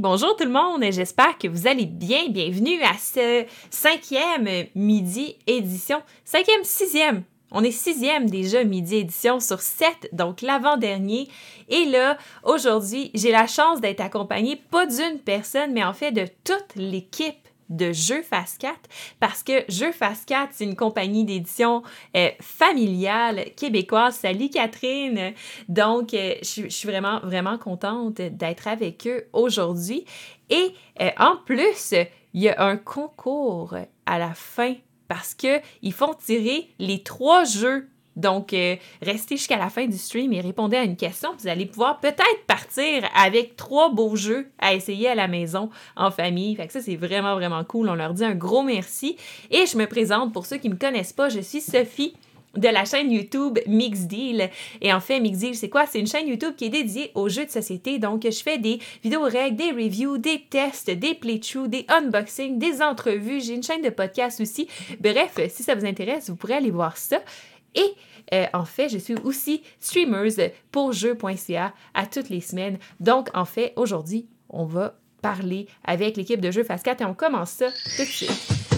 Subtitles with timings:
[0.00, 2.30] Bonjour tout le monde, j'espère que vous allez bien.
[2.30, 7.22] Bienvenue à ce cinquième midi édition, cinquième, sixième.
[7.50, 11.28] On est sixième déjà midi édition sur sept, donc l'avant-dernier.
[11.68, 16.24] Et là, aujourd'hui, j'ai la chance d'être accompagnée pas d'une personne, mais en fait de
[16.44, 18.74] toute l'équipe de Jeux Fast 4
[19.18, 21.82] parce que Jeux Fast 4, c'est une compagnie d'édition
[22.16, 24.16] euh, familiale québécoise.
[24.16, 25.32] Salut Catherine!
[25.68, 30.04] Donc, euh, je, suis vraiment, vraiment contente d'être avec eux aujourd'hui.
[30.50, 31.94] Et euh, en plus,
[32.34, 34.74] il y a un concours à la fin
[35.08, 40.32] parce qu'ils font tirer les trois jeux donc, euh, restez jusqu'à la fin du stream
[40.32, 41.30] et répondez à une question.
[41.38, 46.10] Vous allez pouvoir peut-être partir avec trois beaux jeux à essayer à la maison en
[46.10, 46.54] famille.
[46.56, 47.88] Fait que ça, c'est vraiment, vraiment cool.
[47.88, 49.16] On leur dit un gros merci.
[49.50, 51.28] Et je me présente pour ceux qui ne me connaissent pas.
[51.28, 52.14] Je suis Sophie
[52.56, 54.50] de la chaîne YouTube Mix Deal.
[54.80, 55.86] Et en fait, Mix Deal, c'est quoi?
[55.86, 58.00] C'est une chaîne YouTube qui est dédiée aux jeux de société.
[58.00, 62.82] Donc, je fais des vidéos règles, des reviews, des tests, des playthroughs, des unboxings, des
[62.82, 63.40] entrevues.
[63.40, 64.66] J'ai une chaîne de podcast aussi.
[64.98, 67.20] Bref, si ça vous intéresse, vous pourrez aller voir ça.
[67.74, 67.94] Et
[68.52, 72.78] en fait, je suis aussi streameuse pour jeux.ca à toutes les semaines.
[73.00, 77.14] Donc, en fait, aujourd'hui, on va parler avec l'équipe de Jeux Fast 4 et on
[77.14, 78.70] commence ça tout de suite.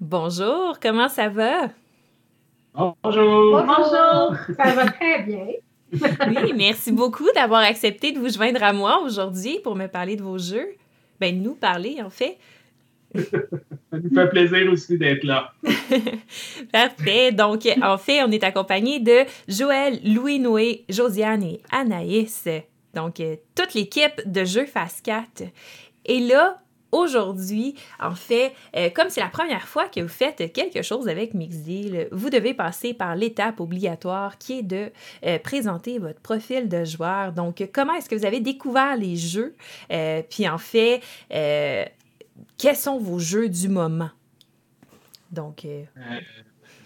[0.00, 1.68] Bonjour, comment ça va?
[2.76, 3.62] Bonjour.
[3.64, 4.36] Bonjour.
[4.54, 5.46] Ça va très bien.
[5.92, 10.22] oui, merci beaucoup d'avoir accepté de vous joindre à moi aujourd'hui pour me parler de
[10.22, 10.68] vos jeux.
[11.18, 12.36] Ben, nous parler, en fait.
[13.14, 15.52] Ça nous fait plaisir aussi d'être là.
[16.72, 17.32] Parfait.
[17.32, 22.46] Donc, en fait, on est accompagné de Joël, Louis-Noé, Josiane et Anaïs.
[22.92, 25.44] Donc, euh, toute l'équipe de Jeux Fast 4.
[26.04, 26.58] Et là,
[26.92, 31.34] Aujourd'hui, en fait, euh, comme c'est la première fois que vous faites quelque chose avec
[31.34, 34.92] Mixdeal, vous devez passer par l'étape obligatoire qui est de
[35.24, 37.32] euh, présenter votre profil de joueur.
[37.32, 39.54] Donc, comment est-ce que vous avez découvert les jeux?
[39.90, 44.10] Euh, puis en fait, quels sont vos jeux du moment?
[45.32, 45.66] Donc,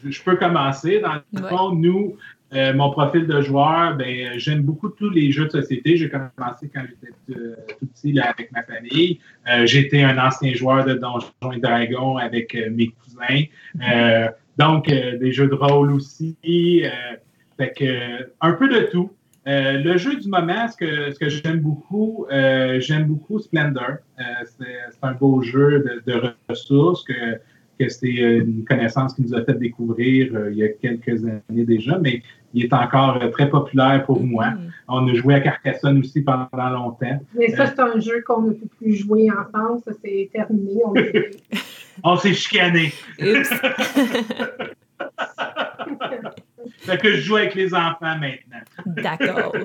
[0.05, 1.01] je peux commencer.
[1.01, 2.17] Dans le fond, nous,
[2.53, 5.97] euh, mon profil de joueur, ben, j'aime beaucoup tous les jeux de société.
[5.97, 7.15] J'ai commencé quand j'étais
[7.79, 9.21] tout, petit avec ma famille.
[9.49, 13.45] Euh, j'étais un ancien joueur de Donjons et Dragons avec euh, mes cousins.
[14.59, 16.37] donc, des jeux de rôle aussi.
[16.43, 19.11] fait que, un peu de tout.
[19.47, 23.99] le jeu du moment, ce que, ce que j'aime beaucoup, j'aime beaucoup Splendor.
[24.45, 27.39] c'est un beau jeu de, de ressources que
[27.79, 31.99] que c'est une connaissance qui nous a fait découvrir il y a quelques années déjà,
[31.99, 32.21] mais
[32.53, 34.47] il est encore euh, très populaire pour moi.
[34.47, 34.71] Mm-hmm.
[34.89, 37.21] On a joué à Carcassonne aussi pendant longtemps.
[37.35, 39.81] Mais ça, c'est un jeu qu'on ne peut plus jouer ensemble.
[39.85, 40.83] Ça, c'est terminé.
[42.03, 42.93] On, s'est chicané.
[46.79, 48.63] fait que je joue avec les enfants maintenant.
[48.87, 49.55] D'accord.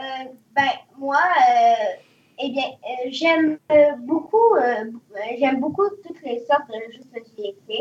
[0.00, 1.96] Euh, ben, moi, euh,
[2.38, 2.66] eh bien,
[3.10, 3.58] j'aime
[4.06, 4.54] beaucoup,
[5.40, 7.80] j'aime beaucoup toutes les sortes de jeux de société.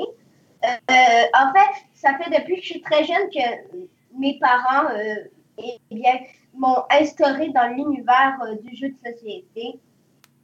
[0.68, 5.16] Euh, en fait, ça fait depuis que je suis très jeune que mes parents euh,
[5.58, 6.20] eh bien,
[6.54, 9.80] m'ont instauré dans l'univers euh, du jeu de société.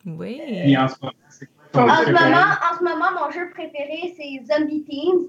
[0.05, 0.77] Oui.
[0.77, 5.27] en ce moment, mon jeu préféré, c'est Zombie Teams,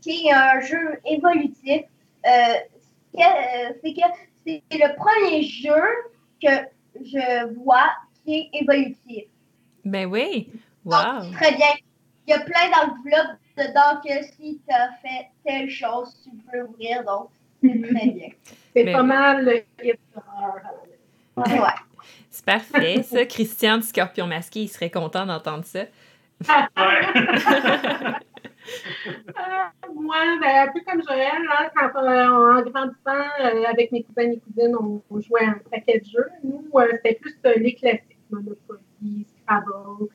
[0.00, 1.82] qui est un jeu évolutif.
[2.24, 4.02] c'est que
[4.46, 5.82] c'est le premier jeu
[6.42, 6.50] que
[7.00, 7.90] je vois
[8.24, 9.24] qui est évolutif.
[9.84, 10.50] Ben oui.
[10.84, 11.30] Wow.
[11.34, 11.68] très bien.
[12.26, 16.62] Il y a plein d'enveloppes dedans que si tu as fait telle chose, tu peux
[16.62, 17.04] ouvrir.
[17.04, 17.28] Donc,
[17.62, 18.28] c'est très bien.
[18.74, 19.62] C'est pas mal le
[21.34, 21.46] Ouais.
[22.30, 23.24] C'est parfait, ça.
[23.24, 25.80] Christian du Scorpion Masqué, il serait content d'entendre ça.
[25.80, 25.84] Euh,
[29.94, 34.30] moi, ben, un peu comme Joël, hein, quand euh, en grandissant euh, avec mes cousins
[34.30, 34.76] et cousines,
[35.10, 36.30] on, jouait un paquet de jeux.
[36.44, 40.06] Nous, c'était plus les classiques, Monopoly, Scrabble, euh,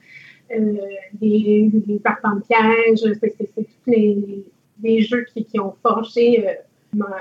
[0.50, 4.44] les, les de piège, c'est tous les,
[4.82, 6.54] les, jeux qui, qui ont forgé euh,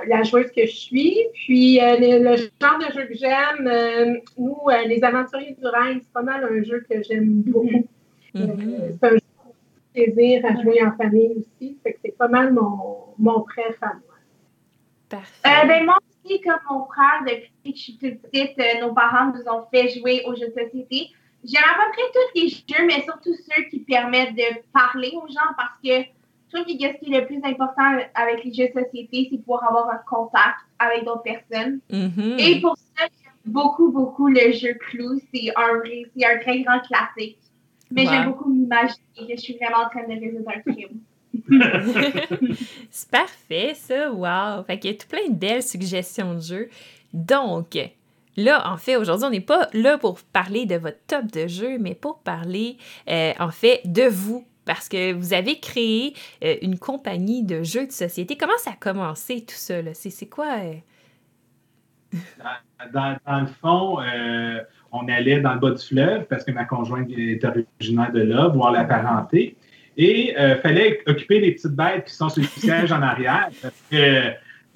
[0.07, 1.19] la joueuse que je suis.
[1.35, 6.23] Puis euh, le, genre de jeu que j'aime, nous, les aventuriers du Rhin, c'est pas
[6.23, 7.87] mal un jeu que j'aime beaucoup.
[8.35, 8.99] Mm-hmm.
[9.01, 9.21] c'est un jeu
[9.95, 11.79] plaisir à jouer en famille aussi.
[11.85, 14.03] c'est pas mal mon, mon préf à moi.
[15.09, 15.67] Parfait.
[15.67, 19.51] ben moi aussi, comme mon frère, depuis que je suis toute petite, nos parents nous
[19.51, 21.11] ont fait jouer aux jeux de société.
[21.47, 25.27] J'aime à peu près tous les jeux, mais surtout ceux qui permettent de parler aux
[25.29, 26.03] gens parce que
[26.53, 29.65] trouve que ce qui est le plus important avec les jeux de société, c'est pouvoir
[29.69, 31.81] avoir un contact avec d'autres personnes.
[31.91, 32.37] Mhm.
[32.39, 35.21] Et pour ça, j'aime beaucoup, beaucoup le jeu Clou.
[35.35, 35.83] C'est un,
[36.17, 37.39] c'est un très grand classique.
[37.91, 38.09] Mais Ouais.
[38.13, 40.99] j'aime beaucoup m'imaginer que je suis vraiment en train de résoudre un crime.
[42.91, 44.11] C'est parfait, ça.
[44.11, 44.65] Wow!
[44.65, 46.69] Fait qu'il y a tout plein de belles suggestions de jeux.
[47.13, 47.77] Donc,
[48.37, 51.79] là, en fait, aujourd'hui, on n'est pas là pour parler de votre top de jeux,
[51.79, 52.77] mais pour parler,
[53.09, 54.47] euh, en fait, de vous.
[54.65, 58.37] Parce que vous avez créé euh, une compagnie de jeux de société.
[58.37, 59.75] Comment ça a commencé, tout ça?
[59.95, 60.57] C'est quoi?
[60.59, 62.17] euh?
[62.93, 63.99] Dans, le fond,
[64.91, 68.49] on allait dans le bas du fleuve parce que ma conjointe est originaire de là,
[68.49, 69.57] voir la parenté.
[69.97, 73.51] Et il fallait occuper les petites bêtes qui sont sur le siège en arrière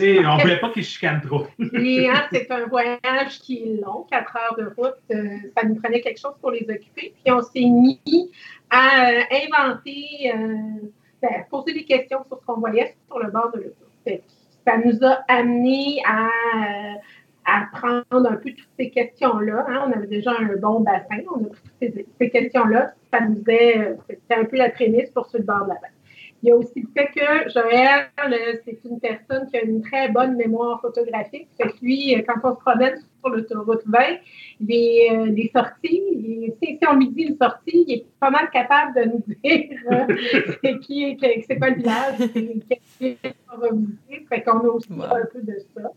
[0.00, 1.46] sais, on ne voulait pas qu'ils chicanent trop.
[1.74, 4.94] Et hein, c'est un voyage qui est long, quatre heures de route.
[5.12, 7.14] euh, ça nous prenait quelque chose pour les occuper.
[7.24, 8.00] Puis on s'est mis
[8.70, 10.88] à euh, inventer, euh,
[11.22, 13.84] ben, poser des questions sur ce qu'on voyait sur le bord de l'auto.
[14.04, 14.22] Fait que
[14.66, 16.28] Ça nous a amené à,
[17.46, 19.66] à prendre un peu toutes ces questions-là.
[19.68, 19.84] hein.
[19.88, 21.18] On avait déjà un bon bassin.
[21.34, 22.92] On a pris toutes ces, ces questions-là.
[23.12, 25.90] Ça nous est, c'était un peu la prémisse pour sur le bord de la mer.
[26.42, 29.82] Il y a aussi le fait que Joël, euh, c'est une personne qui a une
[29.82, 31.48] très bonne mémoire photographique.
[31.60, 33.98] Fait que lui, euh, quand on se promène sur l'autoroute 20,
[34.60, 38.30] les, euh, les sorties, les- si, si on lui dit une sortie, il est pas
[38.30, 40.16] mal capable de nous dire euh,
[40.64, 43.16] c'est qui, que- c'est quoi le village, c'est quel ville
[43.54, 44.26] on va visiter.
[44.28, 45.02] Fait qu'on a aussi Wow.
[45.04, 45.90] un peu de ça.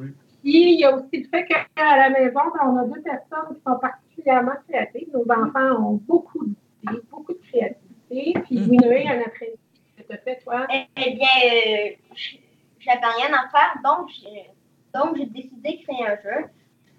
[0.00, 0.06] Oui.
[0.42, 1.66] Puis il y a aussi le fait qu'à
[1.98, 5.08] la maison, ben, on a deux personnes qui sont particulièrement créatives.
[5.12, 8.40] Nos enfants ont beaucoup d'idées, beaucoup de créativité.
[8.44, 8.70] Puis Mhm.
[8.70, 9.58] Winnoé, un après-midi,
[10.12, 10.66] tu as fait, toi?
[10.72, 12.40] Eh, eh bien, euh, j-
[12.80, 14.50] j'avais rien à faire, donc j'ai,
[14.94, 16.46] donc j'ai décidé de créer un jeu.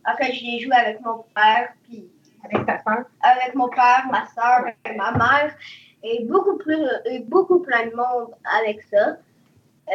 [0.05, 2.05] En fait, j'ai joué avec mon père, puis
[2.43, 3.05] avec ta soeur?
[3.21, 4.65] avec mon père, ma soeur,
[4.97, 5.55] ma mère,
[6.03, 9.17] et beaucoup, plus, et beaucoup plein de monde avec ça.
[9.89, 9.93] Euh,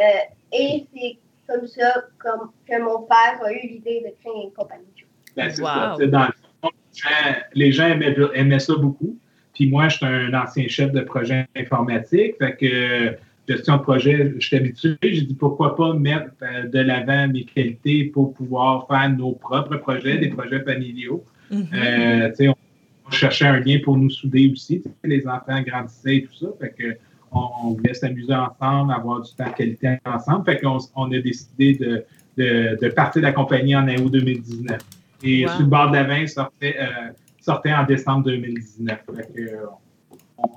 [0.51, 1.17] et c'est
[1.47, 5.07] comme ça comme, que mon père a eu l'idée de créer une compagnie de jeux.
[5.35, 5.67] Ben, c'est Wow.
[5.67, 5.93] ça.
[5.97, 9.15] Tu sais, Dans le fond, les gens, les gens aimaient, aimaient ça beaucoup.
[9.59, 12.35] Puis moi, je suis un ancien chef de projet informatique.
[12.39, 13.11] Fait que euh,
[13.45, 14.95] gestion de projet, je suis habitué.
[15.03, 19.75] J'ai dit pourquoi pas mettre euh, de l'avant mes qualités pour pouvoir faire nos propres
[19.75, 21.25] projets, des projets familiaux.
[21.51, 24.81] Euh, tu sais, on, cherchait un lien pour nous souder aussi.
[25.03, 26.47] Les enfants grandissaient et tout ça.
[26.61, 26.97] Fait que
[27.33, 30.45] on, on voulait s'amuser ensemble, avoir du temps de qualité ensemble.
[30.45, 32.05] Fait qu'on on a décidé de,
[32.37, 34.79] de, de partir de la compagnie en août 2019.
[35.21, 35.51] Et Wow.
[35.51, 37.09] sur le bord de la vin sortait, euh,
[37.49, 38.99] sortait en décembre 2019.
[39.15, 39.65] Fait que, euh,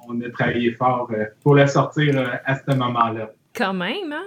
[0.09, 3.31] on, a travaillé fort euh, pour le sortir euh, à ce moment-là.
[3.55, 4.25] Quand même, hein?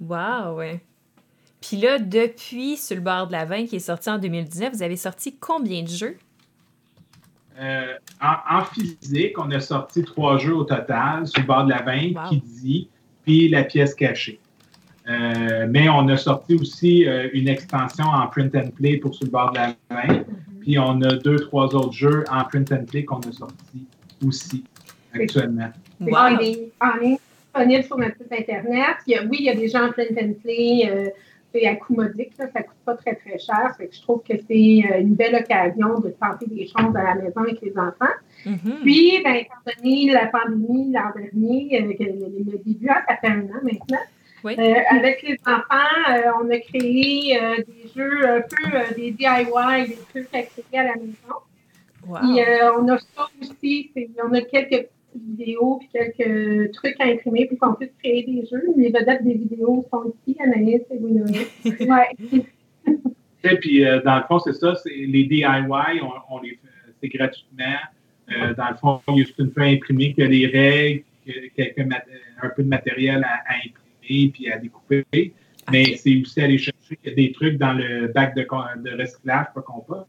[0.00, 0.80] Wow, ouais.
[1.60, 4.82] Puis là, depuis Sur le bord de la vin qui est sorti en 2019, vous
[4.82, 6.16] avez sorti combien de jeux?
[7.60, 11.70] Euh, en, en physique, on a sorti trois jeux au total sur le bord de
[11.70, 12.28] la vin, Wow.
[12.28, 12.88] qui dit,
[13.24, 14.38] puis la pièce cachée.
[15.08, 19.24] Euh, mais on a sorti aussi euh, une extension en print and play pour sur
[19.24, 20.22] le bord de la vin.
[20.68, 23.86] Puis on a deux, trois autres jeux en print and play qu'on a sortis
[24.26, 24.62] aussi
[25.14, 25.70] actuellement.
[25.98, 26.16] C'est Wow!
[26.18, 26.36] en
[27.00, 27.16] ligne,
[27.46, 28.96] disponible sur notre site Internet.
[29.06, 30.82] Il y a- oui, il y a des gens en print and play.
[30.90, 31.08] euh,
[31.54, 33.74] c'est à coût modique, là, ça ne coûte pas très, très cher.
[33.78, 37.02] Fait que je trouve que c'est euh, une belle occasion de tenter des choses à
[37.02, 38.12] la maison avec les enfants.
[38.44, 38.80] Mhm.
[38.82, 43.16] Puis, ben, étant donné la pandémie l'an dernier, euh, que le, le début, hein, ça
[43.16, 44.04] fait un an maintenant,
[44.44, 44.54] Oui.
[44.58, 49.10] euh, avec les enfants, euh, on a créé euh, des jeux un peu euh, des
[49.10, 51.38] DIY, des trucs à créer à la maison.
[52.06, 52.18] Wow.
[52.20, 57.00] Puis euh, on a ça aussi, c'est- on a quelques petites vidéos puis quelques trucs
[57.00, 58.62] à imprimer pour qu'on puisse créer des jeux.
[58.76, 61.46] Les vedettes des vidéos sont ici, Anaïs et Winnoé.
[61.88, 62.34] Ouais.
[63.44, 65.44] Et puis, euh, dans le fond, c'est ça, c'est les DIY,
[66.02, 66.56] on, on les fait,
[67.00, 67.64] c'est gratuitement.
[68.30, 71.02] Euh, dans le fond, il y a juste une feuille imprimée qui a les règles,
[71.26, 72.04] que- quelques mat-
[72.42, 73.87] un peu de matériel à, à imprimer
[74.32, 75.34] puis à découper.
[75.70, 78.46] Mais c'est aussi aller chercher des trucs dans le bac de,
[78.98, 80.08] recyclage, pas compost,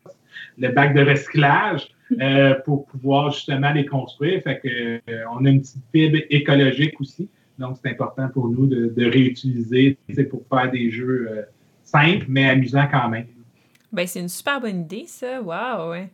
[0.57, 1.89] le bac de recyclage
[2.21, 4.41] euh, pour pouvoir justement les construire.
[4.41, 7.29] Fait que euh, on a une petite fibre écologique aussi.
[7.57, 9.97] Donc, c'est important pour nous de, de réutiliser
[10.29, 11.41] pour faire des jeux euh,
[11.83, 13.27] simples, mais amusants quand même.
[13.91, 15.41] Ben, c'est une super bonne idée, ça.
[15.41, 16.09] Wow, ouais.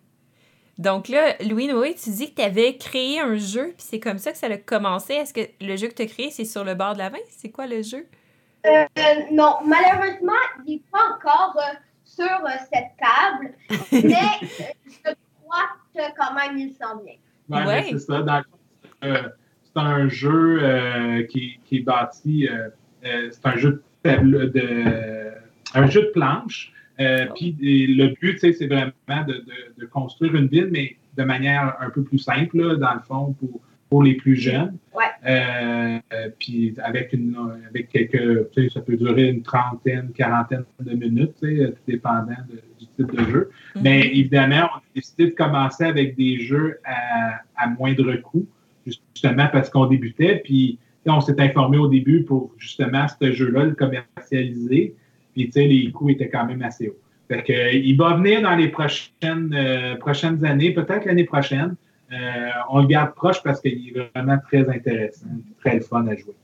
[0.77, 4.17] Donc là, Louis Noé, tu dis que tu avais créé un jeu, puis c'est comme
[4.17, 5.13] ça que ça a commencé.
[5.13, 7.17] Est-ce que le jeu que tu as créé, c'est sur le bord de la vin?
[7.29, 8.05] C'est quoi le jeu?
[8.65, 8.83] Euh,
[9.31, 10.33] non, malheureusement,
[10.65, 13.53] il n'est pas encore euh, sur euh, cette table,
[13.91, 15.11] mais euh, je
[15.43, 17.15] crois que quand même il s'en vient.
[17.49, 17.85] Ouais, Ouais.
[17.91, 18.21] c'est ça.
[18.21, 18.59] Dans le fond,
[19.01, 19.29] c'est, euh,
[19.75, 22.47] un jeu euh, qui, qui est bâti.
[22.49, 22.69] euh,
[23.05, 25.31] euh, c'est un jeu de de
[25.73, 26.71] un jeu de planche.
[26.99, 27.33] Euh, Oh.
[27.35, 27.55] Puis
[27.95, 28.91] le but, c'est vraiment
[29.27, 32.93] de, de- de construire une ville, mais de manière un peu plus simple, là, dans
[32.93, 34.77] le fond, pour, pour les plus jeunes.
[34.95, 35.03] Ouais.
[35.27, 35.99] Euh,
[36.39, 37.35] puis avec une
[37.69, 41.47] avec quelques, ça peut durer une trentaine, quarantaine de minutes, tout
[41.87, 42.41] dépendant
[42.79, 43.49] du type de jeu.
[43.75, 43.81] Mm-hmm.
[43.81, 48.45] Mais évidemment, on a décidé de commencer avec des jeux à, à moindre coût,
[48.85, 50.41] justement parce qu'on débutait.
[50.43, 54.95] Puis on s'est informé au début pour justement ce jeu-là, le commercialiser.
[55.35, 56.97] Puis tu sais, les coûts étaient quand même assez hauts.
[57.27, 61.75] Fait que, il va venir dans les prochaines, euh, prochaines années, peut-être l'année prochaine.
[62.11, 65.27] Euh, on le garde proche parce qu'il est vraiment très intéressant,
[65.59, 66.35] très fun à jouer.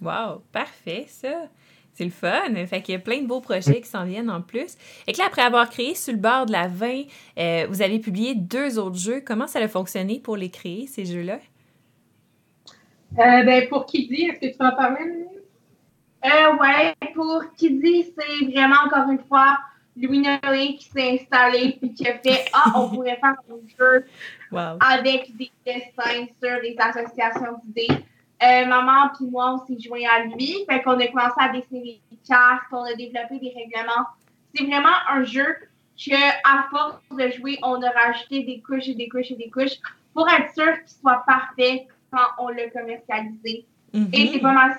[0.00, 1.48] Wow, parfait, ça.
[1.94, 2.54] C'est le fun.
[2.66, 4.76] Fait qu'il y a plein de beaux projets qui s'en viennent en plus.
[5.08, 7.02] Et que là, après avoir créé Sur le bord de la 20,
[7.38, 9.20] euh, vous avez publié deux autres jeux.
[9.20, 11.40] Comment ça a fonctionné pour les créer, ces jeux-là?
[13.18, 15.24] Euh, ben, pour Kiddy, est-ce que tu vas en parler?
[16.24, 19.58] Euh, ouais, pour Kiddy, c'est vraiment encore une fois
[19.96, 24.06] Louis Noé qui s'est installé et qui a fait Ah, on pourrait faire un jeu
[24.80, 28.04] avec des dessins sur les associations d'idées.
[28.42, 30.64] Euh, maman puis moi, on s'est joint à lui.
[30.68, 34.06] Fait qu'on a commencé à dessiner des cartes, on a développé des règlements.
[34.54, 35.46] C'est vraiment un jeu
[35.96, 39.50] que, à force de jouer, on a rajouté des couches et des couches et des
[39.50, 39.78] couches
[40.14, 43.66] pour être sûr qu'il soit parfait quand on l'a commercialisé.
[44.12, 44.76] Et c'est pas mal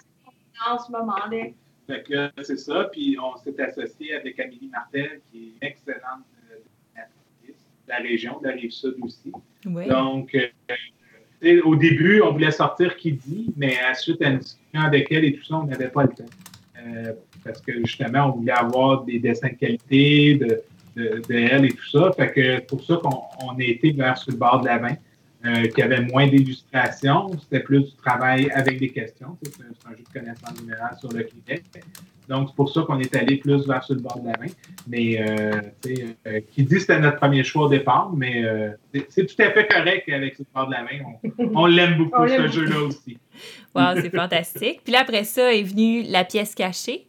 [0.68, 1.48] en ce moment-là.
[1.88, 2.90] Fait que c'est ça.
[2.92, 7.00] Puis on s'est associé avec Amélie Martel, qui est une excellente euh,
[7.48, 7.54] de
[7.88, 9.32] la région, de la rive sud aussi.
[9.66, 14.82] Donc, euh, au début, on voulait sortir qui dit, mais à suite à une discussion
[14.82, 16.26] avec elle et tout ça, on n'avait pas le temps.
[16.78, 17.14] Euh,
[17.44, 20.62] parce que justement, on voulait avoir des dessins de qualité de,
[20.96, 22.12] de, elle et tout ça.
[22.14, 24.96] Fait que pour ça qu'on a été vers sur le bord de la main.
[25.46, 27.32] Euh, qui avait moins d'illustrations.
[27.42, 29.38] C'était plus du travail avec des questions.
[29.42, 31.64] C'est un, jeu de connaissance générale sur le Québec.
[32.28, 34.52] Donc, c'est pour ça qu'on est allé plus vers sur le bord de la main.
[34.86, 35.62] Mais, euh,
[36.28, 38.44] euh qui dit que c'était notre premier choix au départ, mais
[39.08, 41.54] c'est tout à fait correct avec sur le bord de la main.
[41.56, 43.18] On, l'aime beaucoup, ce jeu-là aussi.
[43.76, 44.82] Wow, c'est fantastique.
[44.84, 47.08] Puis là, après ça est venue la pièce cachée.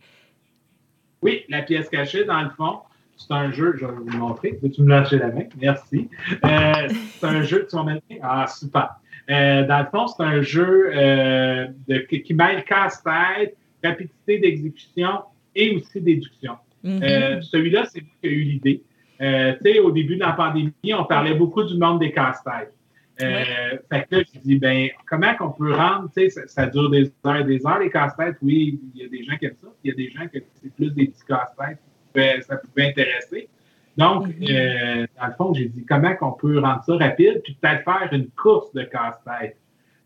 [1.23, 2.81] Oui, la pièce cachée, dans le fond,
[3.21, 4.59] c'est un jeu, je vais vous le montrer.
[4.63, 5.45] Veux-tu me lâcher la main?
[5.61, 6.09] Merci.
[6.45, 8.97] Euh, c'est un jeu, tu m'as Ah, super.
[9.31, 15.21] Euh, dans le fond, c'est un jeu euh, de, qui mêle casse-tête, rapidité d'exécution
[15.55, 16.55] et aussi déduction.
[16.85, 17.43] Mm-hmm.
[17.43, 18.83] Celui-là, c'est moi qui ai eu l'idée.
[19.19, 22.75] tu sais, au début de la pandémie, on parlait beaucoup du monde des casse-têtes.
[23.19, 27.13] Fait que là, je dis, ben, comment qu'on peut rendre, tu sais, ça, dure des
[27.27, 28.37] heures et des heures, les casse-têtes?
[28.41, 30.43] Oui, il y a des gens qui aiment ça, il y a des gens qui
[30.55, 31.79] c'est plus des petits casse-têtes
[32.15, 33.49] ça pouvait intéresser.
[33.97, 34.35] Donc, mhm.
[34.49, 38.09] euh, dans le fond, j'ai dit comment qu'on peut rendre ça rapide, puis peut-être faire
[38.13, 39.57] une course de casse-tête.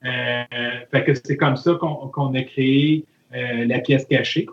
[0.04, 0.42] Euh,
[0.90, 4.46] fait que c'est comme ça qu'on a créé euh, la pièce cachée.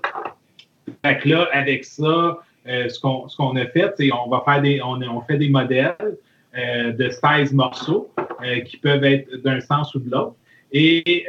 [1.03, 5.01] Fait que là, avec ça, ce qu'on a fait, c'est on va faire des, on,
[5.01, 6.17] on fait des modèles
[6.53, 8.12] de 16 morceaux
[8.65, 10.36] qui peuvent être d'un sens ou de l'autre.
[10.72, 11.25] Et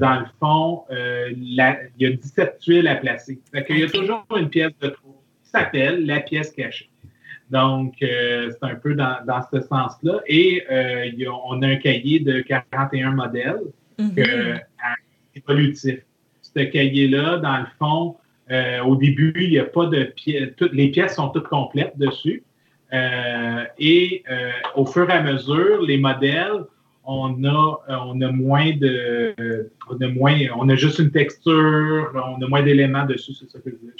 [0.00, 3.38] dans le fond, il y a 17 tuiles à placer.
[3.52, 5.21] Fait qu'il y a toujours une pièce de trop
[5.52, 6.90] s'appelle La pièce cachée.
[7.52, 9.18] Donc, euh, c'est un peu dans,
[9.52, 10.20] ce sens-là.
[10.26, 11.10] Et euh,
[11.44, 13.60] on a un cahier de 41 modèles
[13.98, 14.60] mm-hmm.
[15.36, 15.98] évolutif.
[16.40, 18.16] Ce cahier-là, dans le fond,
[18.50, 20.54] euh, au début, il n'y a pas de pièces.
[20.72, 22.42] Les pièces sont toutes complètes dessus.
[22.90, 24.24] et
[24.74, 26.64] au fur et à mesure, les modèles,
[27.04, 29.34] on a, on a moins de.
[29.90, 30.38] on a moins.
[30.56, 33.94] On a juste une texture, on a moins d'éléments dessus, c'est ça que je veux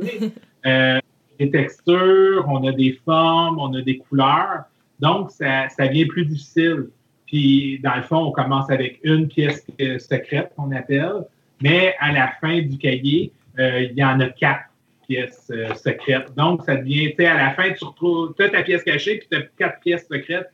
[0.66, 1.00] Euh,
[1.38, 4.64] des textures, on a des formes, on a des couleurs.
[4.98, 6.90] Donc, ça, ça vient plus difficile.
[7.26, 9.64] Puis, dans le fond, on commence avec une pièce
[9.98, 11.24] secrète qu'on appelle,
[11.62, 14.64] mais à la fin du cahier, euh, il y en a quatre
[15.06, 16.34] pièces euh, secrètes.
[16.36, 19.28] Donc, ça devient, tu sais, à la fin, tu retrouves as ta pièce cachée, puis
[19.30, 20.50] tu as quatre pièces secrètes.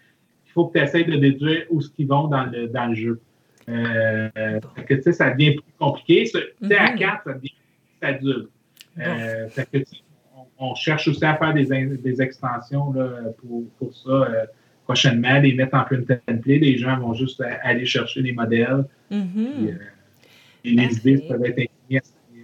[0.47, 2.95] Il faut que tu essaies de déduire où ce qu'ils vont dans le, dans le
[2.95, 3.21] jeu.
[3.69, 4.29] Euh,
[4.87, 6.25] que, tu sais, ça devient plus compliqué.
[6.25, 6.31] Tu
[6.69, 6.99] sais, à mm-hmm.
[6.99, 8.51] quatre, ça devient plus adulte.
[8.99, 9.49] Euh,
[10.59, 12.93] on, cherche aussi à faire des, des extensions
[13.39, 14.47] pour, pour, ça euh,
[14.85, 16.45] prochainement, les mettre en plein template.
[16.47, 18.85] Les gens vont juste aller chercher les modèles.
[19.11, 19.69] Mm-hmm.
[19.69, 19.79] Euh,
[20.65, 22.03] et les idées peuvent être insignées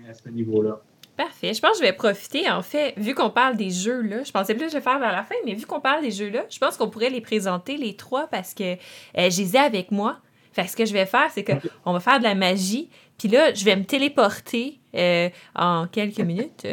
[0.09, 0.81] à ce, niveau-là.
[1.17, 1.55] Parfait.
[1.55, 4.33] Je pense que je vais profiter, en fait, vu qu'on parle des jeux, là, je
[4.33, 6.45] pensais plus que je vais faire vers la fin, mais vu qu'on parle des jeux-là,
[6.51, 8.77] je pense qu'on pourrait les présenter, les trois, parce que euh,
[9.31, 10.19] je les ai avec moi.
[10.53, 12.91] Fait ce que je vais faire, c'est qu'on va faire de la magie.
[13.23, 16.67] Puis là, je vais me téléporter euh, en quelques minutes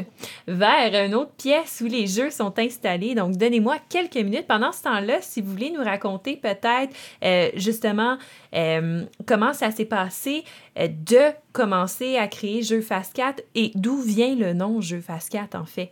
[0.47, 3.13] vers une autre pièce où les jeux sont installés.
[3.13, 4.47] Donc, donnez-moi quelques minutes.
[4.47, 6.89] Pendant ce temps-là, si vous voulez nous raconter peut-être
[7.23, 8.17] euh, justement
[8.55, 10.43] euh, comment ça s'est passé
[10.75, 11.19] de
[11.53, 15.65] commencer à créer Jeux Fast 4 et d'où vient le nom Jeux Fast 4 en
[15.65, 15.91] fait?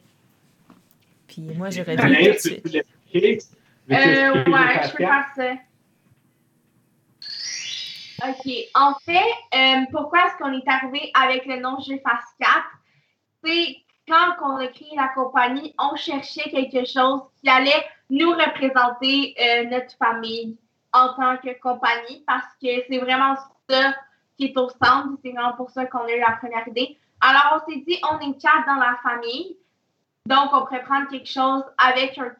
[1.27, 2.65] Puis moi, je reviens tout de suite.
[2.65, 3.37] ouais,
[3.91, 5.53] je peux faire ça.
[8.23, 8.51] OK.
[8.75, 12.51] En fait, euh, pourquoi est-ce qu'on est arrivé avec le nom Je fasse 4?
[13.43, 19.35] C'est quand on a créé la compagnie, on cherchait quelque chose qui allait nous représenter
[19.39, 20.57] euh, notre famille
[20.93, 23.35] en tant que compagnie parce que c'est vraiment
[23.69, 23.93] ça
[24.37, 25.09] qui est au centre.
[25.23, 26.97] C'est vraiment pour ça qu'on a eu la première idée.
[27.21, 29.57] Alors, on s'est dit, on est quatre dans la famille.
[30.25, 32.39] Donc, on pourrait prendre quelque chose avec un 4.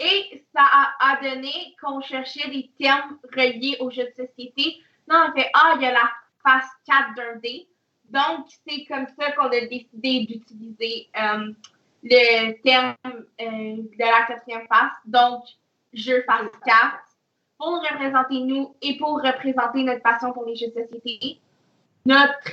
[0.00, 0.64] Et ça
[1.00, 4.80] a, donné qu'on cherchait des termes reliés aux jeux de société.
[5.08, 6.10] Non, on fait, ah, il y a la
[6.44, 7.68] phase 4 d'un dé.
[8.08, 11.52] Donc, c'est comme ça qu'on a décidé d'utiliser euh,
[12.02, 14.92] le terme euh, de la quatrième phase.
[15.04, 15.44] Donc,
[15.92, 16.76] jeu phase 4
[17.58, 21.40] pour représenter nous et pour représenter notre passion pour les jeux de société.
[22.06, 22.52] Notre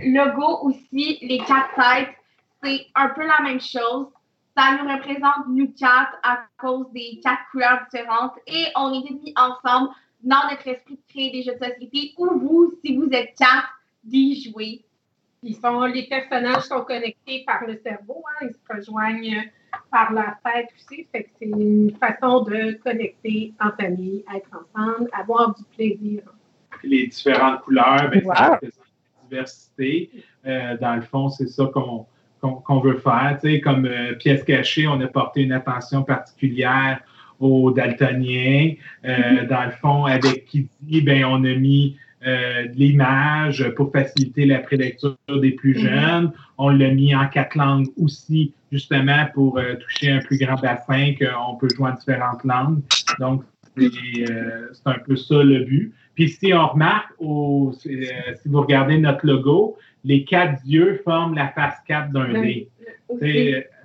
[0.00, 2.16] logo aussi, les quatre têtes,
[2.62, 4.08] c'est un peu la même chose.
[4.56, 9.34] Ça nous représente nous quatre à cause des quatre couleurs différentes et on est mis
[9.36, 9.90] ensemble
[10.22, 13.68] dans notre esprit de créer des jeux de société ou vous, si vous êtes quatre,
[14.02, 14.82] d'y jouer.
[15.42, 19.50] Ils sont, les personnages sont connectés par le cerveau, hein, ils se rejoignent
[19.90, 21.06] par la tête aussi.
[21.12, 26.22] c'est une façon de connecter en famille, être ensemble, avoir du plaisir.
[26.82, 30.10] Les différentes couleurs, ben, ça représente la diversité.
[30.46, 32.06] Euh, dans le fond, c'est ça qu'on
[32.52, 33.38] qu'on veut faire.
[33.42, 37.00] Tu sais, comme euh, pièce cachée, on a porté une attention particulière
[37.40, 38.74] aux daltoniens.
[39.04, 39.48] Euh, mm-hmm.
[39.48, 45.16] Dans le fond, avec Kitty, ben, on a mis euh, l'image pour faciliter la prélecture
[45.28, 45.80] des plus mm-hmm.
[45.80, 46.32] jeunes.
[46.58, 51.14] On l'a mis en quatre langues aussi, justement pour euh, toucher un plus grand bassin
[51.18, 52.80] qu'on peut jouer en différentes langues.
[53.20, 53.42] Donc,
[53.78, 55.92] c'est un peu ça le but.
[56.14, 58.08] Puis si on remarque, au, si
[58.46, 59.76] vous regardez notre logo,
[60.06, 62.70] les quatre yeux forment la face 4 d'un dé.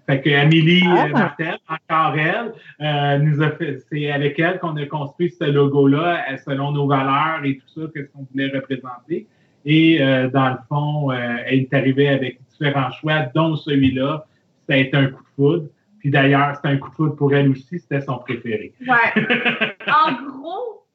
[0.08, 1.06] Fait que Amélie ah.
[1.06, 5.46] Euh, Martel, encore elle, euh, nous a fait, c'est avec elle qu'on a construit ce
[5.46, 9.28] logo-là euh, selon nos valeurs et tout ça, qu'est-ce qu'on voulait représenter.
[9.64, 10.00] Et
[10.34, 14.26] dans le fond, elle est arrivée avec différents choix, dont celui-là.
[14.68, 15.68] Ça a été un coup de foudre.
[16.00, 18.74] Puis d'ailleurs, c'était un coup de foudre pour elle aussi, c'était son préféré.
[18.82, 19.24] Ouais.
[19.88, 20.88] en gros,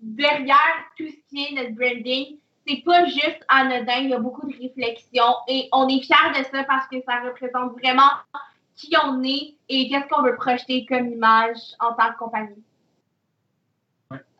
[0.00, 0.56] derrière
[0.96, 2.38] tout ce qui est notre branding,
[2.70, 6.44] c'est pas juste anodin, il y a beaucoup de réflexion et on est fiers de
[6.44, 8.10] ça parce que ça représente vraiment
[8.76, 12.62] qui on est et qu'est-ce qu'on veut projeter comme image en tant que compagnie.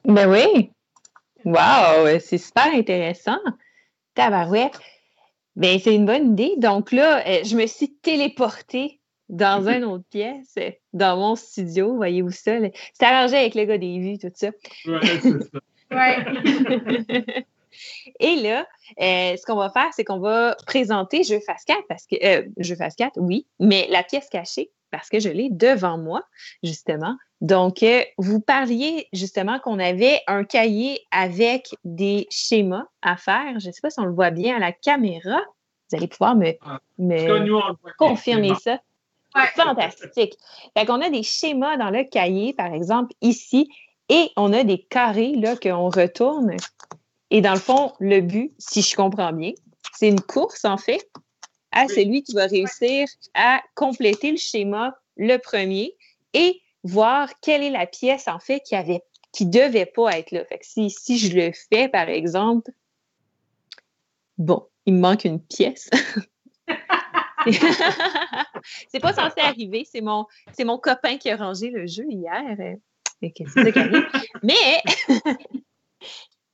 [0.05, 0.71] Ben oui.
[1.45, 3.39] Wow, c'est super intéressant.
[4.15, 4.79] Tabarouette.
[5.57, 6.55] Ben, c'est une bonne idée.
[6.59, 10.55] Donc là, euh, je me suis téléportée dans une autre pièce,
[10.93, 11.97] dans mon studio.
[11.97, 12.53] Voyez-vous ça?
[12.95, 14.49] C'est arrangé avec le gars des vues, tout ça.
[14.87, 15.59] Ouais, c'est ça.
[15.93, 17.45] ouais.
[18.19, 18.67] Et là,
[19.01, 22.49] euh, ce qu'on va faire, c'est qu'on va présenter Jeu Face 4 parce que euh,
[22.59, 26.25] Jeu Face 4, oui, mais la pièce cachée parce que je l'ai devant moi,
[26.63, 27.17] justement.
[27.41, 33.59] Donc, euh, vous parliez justement qu'on avait un cahier avec des schémas à faire.
[33.59, 35.41] Je ne sais pas si on le voit bien à la caméra.
[35.91, 36.81] Vous allez pouvoir me, ah,
[37.99, 38.81] confirmer ça.
[39.55, 40.37] Fantastique.
[40.77, 43.71] Fait qu'on a des schémas dans le cahier, par exemple, ici,
[44.09, 46.57] et on a des carrés là qu'on retourne
[47.31, 49.53] et dans le fond, le but, si je comprends bien,
[49.95, 51.09] c'est une course, en fait,
[51.73, 55.95] à celui qui va réussir à compléter le schéma le premier
[56.33, 60.45] et voir quelle est la pièce, en fait, qui avait qui devait pas être là.
[60.45, 62.73] Fait que si, si je le fais, par exemple,
[64.39, 65.89] bon, il me manque une pièce.
[68.89, 72.43] c'est pas censé arriver, c'est mon, c'est mon copain qui a rangé le jeu hier.
[74.43, 74.83] Mais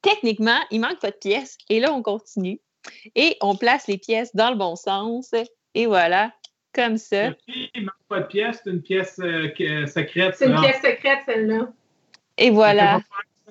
[0.07, 1.59] techniquement, il manque pas de pièces.
[1.69, 2.61] Et là, on continue.
[3.15, 5.33] Et on place les pièces dans le bon sens.
[5.75, 6.33] Et voilà,
[6.75, 7.31] comme ça.
[7.49, 10.37] Il manque pas de pièces, c'est une pièce euh, secrète.
[10.37, 11.69] C'est une pièce secrète, celle-là.
[12.39, 13.01] Et voilà.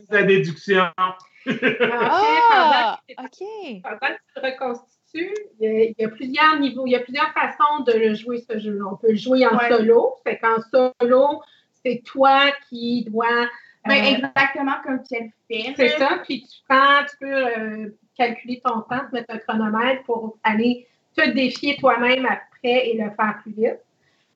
[0.09, 0.85] La déduction.
[0.97, 3.47] Ah, OK.
[3.83, 7.83] Pendant que tu le reconstitues, il y, a, plusieurs niveaux, il y a plusieurs façons
[7.85, 8.85] de jouer ce jeu-là.
[8.91, 10.15] On peut le jouer en solo.
[10.23, 11.41] Fait qu'en solo,
[11.83, 13.47] c'est toi qui dois
[13.86, 15.74] ben, euh, exactement comme tu le fais.
[15.76, 16.19] C'est ça.
[16.24, 20.88] Puis tu prends, tu peux euh, calculer ton temps, te mettre un chronomètre pour aller
[21.15, 23.80] te défier toi-même après et le faire plus vite.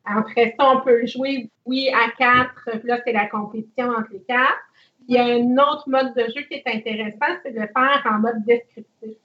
[0.05, 2.69] Après ça, on peut jouer, oui, à quatre.
[2.83, 4.59] Là, c'est la compétition entre les quatre.
[5.07, 8.01] Il y a un autre mode de jeu qui est intéressant, c'est de le faire
[8.05, 9.17] en mode descriptif.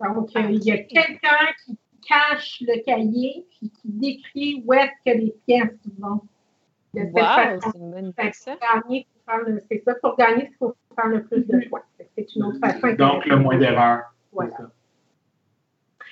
[0.00, 5.12] Donc, euh, il y a quelqu'un qui cache le cahier puis qui décrit où est-ce
[5.12, 6.20] que les pièces vont.
[6.94, 8.12] wow, c'est une bonne
[9.68, 11.84] c'est ça, pour gagner, il faut faire le plus de choix.
[12.16, 12.92] C'est une autre façon.
[12.94, 14.14] Donc, le moins d'erreurs.
[14.32, 14.56] Voilà.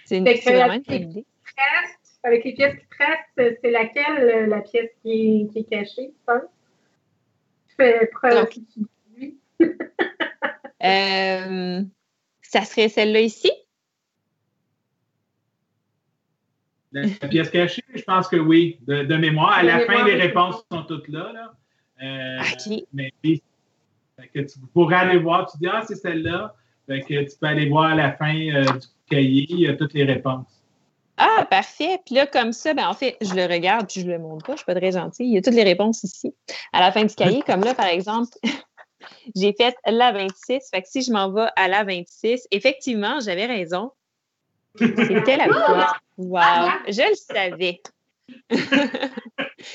[0.04, 1.26] C'est une, vraiment une idée.
[2.22, 6.12] Avec les pièces qui restent, c'est laquelle euh, la pièce qui est, qui est cachée?
[6.26, 8.48] Tu fais preuve.
[10.82, 11.80] Euh,
[12.42, 13.50] ça serait celle-là ici?
[16.92, 19.52] La pièce cachée, je pense que oui, de, mémoire.
[19.52, 21.32] À la fin, les réponses sont toutes là.
[21.32, 21.54] là.
[22.02, 22.84] Euh, OK.
[22.92, 23.42] Mais oui,
[24.32, 26.54] que tu pourrais aller voir, tu dis, ah, c'est celle-là.
[26.88, 29.94] que tu peux aller voir à la fin euh, du cahier, il y a toutes
[29.94, 30.46] les réponses.
[31.16, 32.00] Ah, parfait.
[32.04, 34.52] Puis là, comme ça, ben, en fait, je le regarde puis je le montre pas.
[34.52, 35.26] Je ne suis pas très gentille.
[35.26, 36.34] Il y a toutes les réponses ici.
[36.72, 38.36] À la fin du cahier, comme là, par exemple,
[39.36, 40.70] j'ai fait la 26.
[40.70, 43.92] Fait que si je m'en vais à la 26, effectivement, j'avais raison.
[44.76, 45.96] C'était la boîte.
[46.16, 46.70] Wow!
[46.88, 47.80] Je le savais.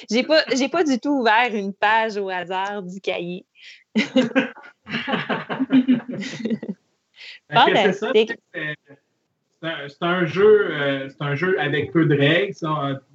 [0.10, 3.46] J'ai pas, j'ai pas du tout ouvert une page au hasard du cahier.
[7.52, 8.34] Fantastique
[9.62, 12.56] c'est un, jeu, euh, c'est un jeu avec peu de règles,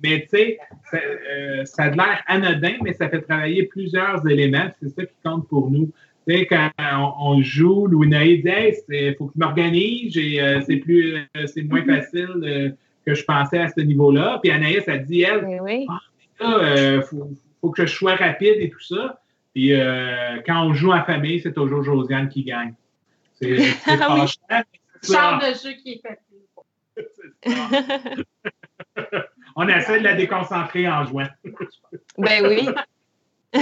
[0.03, 0.59] mais tu sais,
[0.91, 4.69] ça, euh, ça, a l'air anodin, mais ça fait travailler plusieurs éléments.
[4.83, 5.91] C'est ça qui compte pour nous.
[6.29, 6.71] Tu sais, quand
[7.19, 8.43] on, joue, Louis dit
[8.89, 11.97] il faut que je m'organise, euh, c'est plus, c'est moins mm-hmm.
[11.97, 14.39] facile que je pensais à ce niveau-là.
[14.43, 16.01] Puis Anaïs a dit, elle, il ah,
[16.39, 19.21] faut, faut, que je sois rapide et tout ça.
[19.55, 19.73] Puis
[20.47, 22.75] quand on joue en famille, c'est toujours Josiane qui gagne.
[23.41, 24.31] C'est ah oui.
[25.03, 26.21] genre de jeu qui est fait.
[29.57, 31.29] On essaie de la déconcentrer en juin.
[32.19, 32.69] ben oui.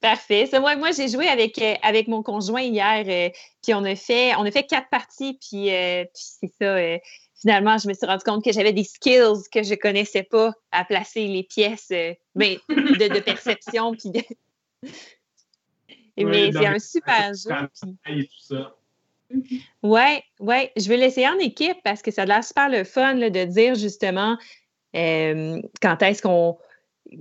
[0.00, 0.48] Parfait.
[0.60, 3.30] moi, moi j'ai joué avec, euh, avec mon conjoint hier, euh,
[3.62, 6.76] puis on a fait on a fait quatre parties, puis, euh, c'est ça.
[7.44, 10.54] Finalement, je me suis rendu compte que j'avais des skills que je ne connaissais pas
[10.72, 11.92] à placer les pièces
[12.34, 13.92] ben, de, perception.
[13.92, 14.10] Puis
[16.16, 17.50] mais c'est un super jeu.
[19.82, 20.68] Oui, oui.
[20.74, 23.74] Je vais l'essayer en équipe parce que ça a l'air super le fun de dire
[23.74, 24.38] justement
[24.96, 26.56] euh, quand est-ce qu'on.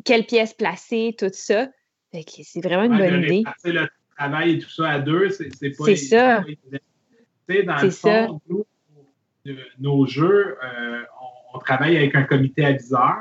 [0.06, 1.68] quelle pièce placer, tout ça.
[2.14, 3.44] c'est vraiment une bonne idée.
[3.66, 5.84] Le travail et tout ça à deux, c'est pas.
[5.84, 6.46] C'est ça.
[7.50, 8.66] dans le fond, nous,
[9.79, 11.01] nos jeux, euh,
[11.53, 13.17] on, travaille avec un comité aviseur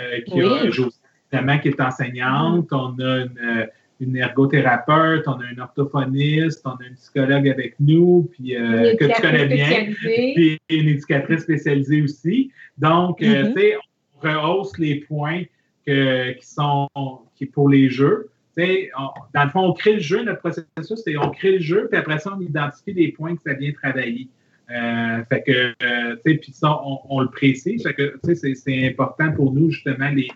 [0.00, 2.72] euh, qui a qui est enseignante.
[2.72, 3.68] On a une
[4.00, 9.04] une ergothérapeute, on a un orthophoniste, on a une psychologue avec nous, puis euh, que
[9.04, 12.50] tu connais bien, puis une éducatrice spécialisée aussi.
[12.78, 13.54] Donc, euh, mm-hmm.
[13.54, 15.42] tu sais, on rehausse les points
[15.86, 16.88] qui sont
[17.36, 18.30] qui pour les jeux.
[18.58, 21.88] On, dans le fond, on crée le jeu, notre processus, c'est on crée le jeu,
[21.90, 24.28] puis après ça, on identifie les points que ça vient travailler.
[24.70, 27.82] Euh, fait que, tu sais, puis ça, on, le précise.
[27.82, 30.28] Fait que, tu sais, c'est important pour nous, justement, les,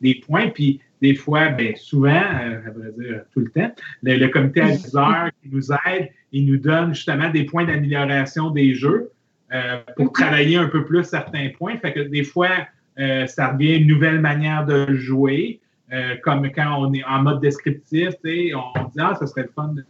[0.00, 0.48] les points.
[0.48, 3.70] Puis, des fois, bien souvent, euh, à vrai dire tout le temps,
[4.02, 9.10] le, comité aviseur qui nous aide, il nous donne justement des points d'amélioration des jeux
[9.52, 11.76] euh, pour travailler un peu plus certains points.
[11.76, 12.48] Fait que des fois,
[12.98, 15.60] euh, ça devient une nouvelle manière de jouer.
[16.22, 19.84] comme quand on est en mode descriptif, on dit Ah, ça serait le fun de.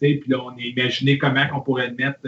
[0.00, 2.20] Puis là, on est imaginé comment on pourrait le mettre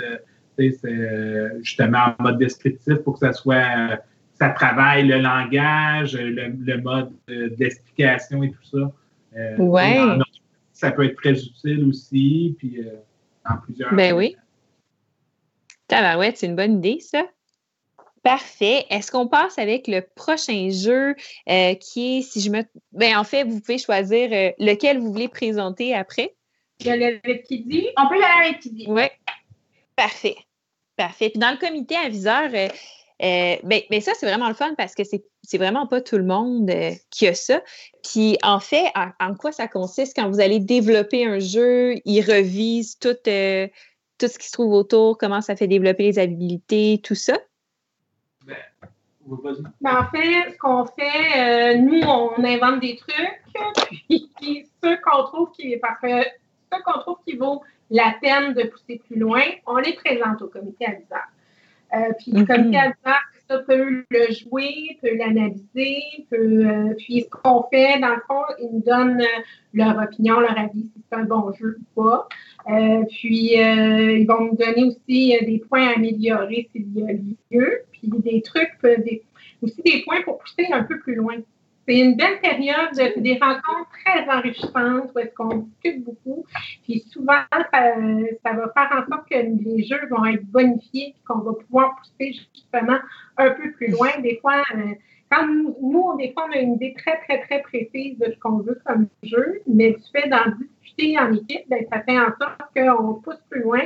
[1.63, 3.99] justement en mode descriptif pour que ça soit
[4.41, 7.13] ça travaille le langage, le, mode
[7.59, 8.93] d'explication et tout ça.
[9.37, 10.23] Euh, oui.
[10.73, 12.97] Ça peut être très utile aussi, puis euh,
[13.49, 13.95] en plusieurs.
[13.95, 14.35] Ben oui.
[15.91, 17.23] ouais, c'est une bonne idée, ça.
[18.23, 18.87] Parfait.
[18.89, 21.15] Est-ce qu'on passe avec le prochain jeu
[21.49, 22.63] euh, qui est, si je me.
[22.93, 26.35] Ben, en fait, vous pouvez choisir lequel vous voulez présenter après?
[26.81, 27.89] Il y a avec Kiddy.
[27.99, 28.87] On peut y aller avec Kiddy.
[28.89, 29.05] Oui.
[29.97, 30.37] Parfait.
[31.19, 32.51] Puis dans le comité aviseur,
[33.23, 36.25] euh, ben, ben, ça, c'est vraiment le fun parce que c'est vraiment pas tout le
[36.25, 37.61] monde euh, qui a ça.
[38.03, 38.87] Puis en fait,
[39.21, 40.17] en, quoi ça consiste?
[40.17, 43.69] Quand vous allez développer un jeu, il revise tout, euh,
[44.19, 47.37] tout ce qui se trouve autour, comment ça fait développer les habilités, tout ça?
[49.81, 53.43] Ben, en fait, ce qu'on fait, nous, on invente des trucs,
[54.41, 56.23] puis ceux qu'on trouve qui, parce que
[56.73, 60.49] ceux qu'on trouve qui vaut la peine de pousser plus loin, on les présente au
[60.49, 61.27] comité aviseur.
[61.93, 62.79] Euh, puis le comité
[63.49, 68.43] ça peut le jouer, peut l'analyser, peut, euh, puis ce qu'on fait, dans le fond,
[68.61, 69.43] ils nous donnent euh,
[69.75, 72.29] leur opinion, leur avis, si c'est un bon jeu ou pas.
[73.09, 78.09] puis ils vont nous donner aussi des points à améliorer s'il y a lieu, puis
[78.23, 79.25] des trucs, des,
[79.63, 81.35] aussi des points pour pousser un peu plus loin
[81.91, 86.45] c'est une belle période, des rencontres très enrichissantes où est-ce qu'on discute beaucoup.
[86.85, 87.63] Puis souvent, ça,
[88.45, 92.33] va faire en sorte que les jeux vont être bonifiés et qu'on va pouvoir pousser
[92.55, 92.99] justement
[93.39, 94.11] un peu plus loin.
[94.23, 94.95] Des fois, euh,
[95.33, 98.39] quand nous, nous, des fois, on a une idée très, très, très précise de ce
[98.39, 102.31] qu'on veut comme jeu, mais du fait d'en discuter en équipe, ben, ça fait en
[102.41, 103.81] sorte qu'on pousse plus loin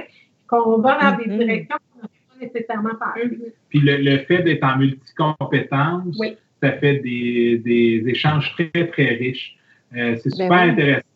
[0.46, 1.38] qu'on va dans des mm-hmm.
[1.38, 3.14] directions qu'on n'a pas nécessairement par
[3.70, 6.18] Puis le, le fait d'être en multicompétence,
[6.64, 9.56] ça fait des, échanges très, très riches.
[9.96, 11.06] Euh, c'est ben super intéressant.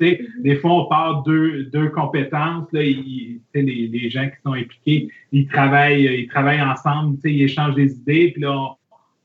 [0.00, 0.42] Mm-hmm.
[0.42, 2.66] Des fois, on part deux, deux compétences.
[2.72, 7.92] Là, les, les, gens qui sont impliqués, ils travaillent, ils travaillent ensemble, ils échangent des
[7.92, 8.76] idées, puis là, on,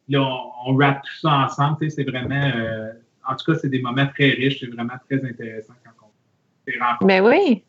[0.10, 1.92] là, on, tout ça ensemble.
[1.92, 2.92] C'est vraiment, euh,
[3.30, 6.80] en tout cas, c'est des moments très riches, c'est vraiment très intéressant quand on les
[6.80, 7.06] rencontre.
[7.06, 7.64] Ben oui.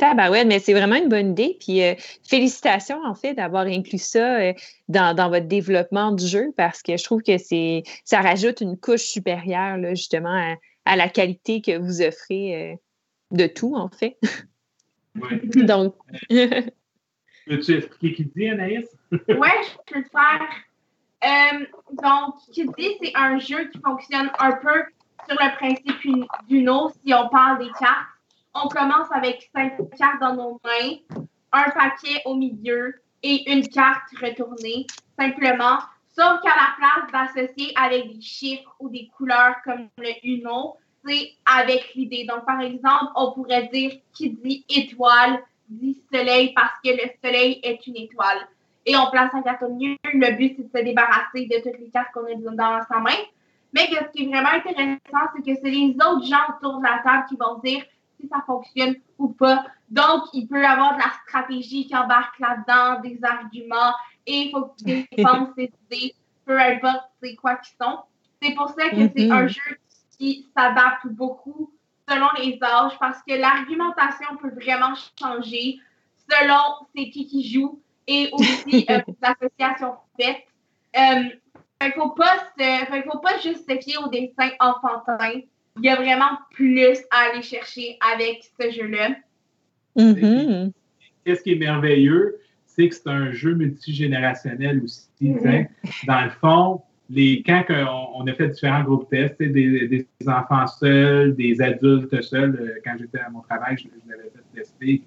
[0.00, 1.56] Ouais, mais c'est vraiment une bonne idée.
[1.60, 1.94] Puis euh,
[2.28, 4.52] félicitations, en fait, d'avoir inclus ça euh,
[4.88, 8.78] dans, dans, votre développement du jeu parce que je trouve que c'est ça rajoute une
[8.78, 12.76] couche supérieure, là, justement, à, à la qualité que vous offrez euh,
[13.30, 14.18] de tout, en fait.
[15.16, 15.40] Oui.
[15.66, 15.94] Donc.
[17.46, 18.86] Peux-tu expliquer qui dit, Anaïs?
[19.10, 20.48] oui, je peux le faire.
[21.24, 21.64] Euh,
[22.02, 24.82] donc, dit, c'est un jeu qui fonctionne un peu
[25.28, 26.90] sur le principe d'Uno.
[26.90, 28.17] Si on parle des cartes,
[28.62, 30.96] on commence avec cinq cartes dans nos mains,
[31.52, 34.86] un paquet au milieu et une carte retournée,
[35.18, 35.78] simplement.
[36.16, 41.32] Sauf qu'à la place d'associer avec des chiffres ou des couleurs comme le Uno, c'est
[41.46, 42.26] avec l'idée.
[42.28, 47.60] Donc, par exemple, on pourrait dire qui dit étoile dit soleil parce que le soleil
[47.62, 48.48] est une étoile.
[48.86, 49.96] Et on place un carton milieu.
[50.04, 53.10] Le but, c'est de se débarrasser de toutes les cartes qu'on a dans sa main.
[53.72, 57.00] Mais ce qui est vraiment intéressant, c'est que c'est les autres gens autour de la
[57.04, 57.84] table qui vont dire
[58.20, 59.64] si ça fonctionne ou pas.
[59.90, 63.94] Donc, il peut y avoir de la stratégie qui embarque là-dedans, des arguments,
[64.26, 68.00] et il faut que tu défendes ces idées, peu importe c'est quoi qui sont.
[68.42, 69.48] C'est pour ça que c'est un mm-hmm.
[69.48, 69.78] jeu
[70.18, 71.72] qui s'adapte beaucoup
[72.08, 75.78] selon les âges, parce que l'argumentation peut vraiment changer
[76.30, 80.44] selon c'est qui qui joue et aussi euh, l'association faites.
[80.96, 81.28] Euh,
[81.80, 85.42] il ne faut, faut, pas juste se fier au dessin enfantin.
[85.78, 89.16] Il y a vraiment plus à aller chercher avec ce jeu-là.
[89.96, 90.72] Mm-hmm.
[91.24, 95.08] Qu'est-ce qui est merveilleux, c'est que c'est un jeu multigénérationnel aussi.
[95.20, 95.68] Mm-hmm.
[96.06, 97.64] Dans le fond, les, quand
[98.14, 102.96] on, a fait différents groupes tests, des, des, enfants seuls, des adultes seuls, euh, quand
[102.98, 105.02] j'étais à mon travail, je, je l'avais fait tester.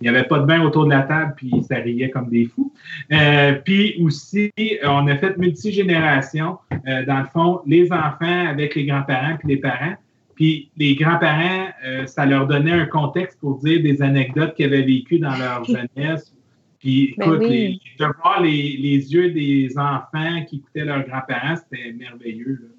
[0.00, 2.46] Il n'y avait pas de bain autour de la table, puis ça riait comme des
[2.46, 2.72] fous.
[3.12, 4.50] Euh, puis aussi,
[4.82, 6.58] on a fait multigénération.
[6.86, 9.94] Euh, dans le fond, les enfants avec les grands-parents puis les parents.
[10.34, 14.82] Puis les grands-parents, euh, ça leur donnait un contexte pour dire des anecdotes qu'ils avaient
[14.82, 15.64] vécues dans leur
[15.96, 16.34] jeunesse.
[16.78, 22.70] Puis ben écoute, de voir les, yeux des enfants qui écoutaient leurs grands-parents, c'était merveilleux.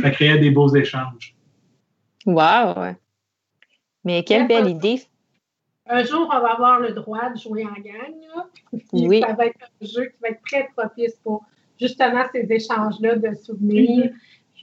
[0.00, 1.34] ça créait des beaux échanges.
[2.26, 2.94] Wow!
[4.04, 5.00] Mais quelle belle idée!
[5.86, 8.80] Un jour, on va avoir le droit de jouer en gang.
[8.92, 9.20] Oui.
[9.20, 11.44] Ça va être un jeu qui va être très propice pour
[11.80, 14.12] justement ces échanges-là de souvenirs, mm-hmm.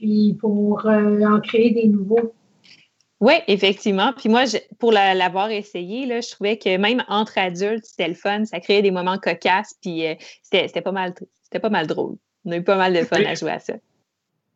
[0.00, 2.32] Puis pour euh, en créer des nouveaux.
[3.20, 4.14] Oui, effectivement.
[4.16, 4.44] Puis moi,
[4.78, 8.46] pour l'avoir essayé, là, je trouvais que même entre adultes, c'était le fun.
[8.46, 12.16] Ça créait des moments cocasses, puis euh, c'était pas mal c'était pas mal drôle.
[12.44, 13.74] On a eu pas mal de fun à jouer à ça.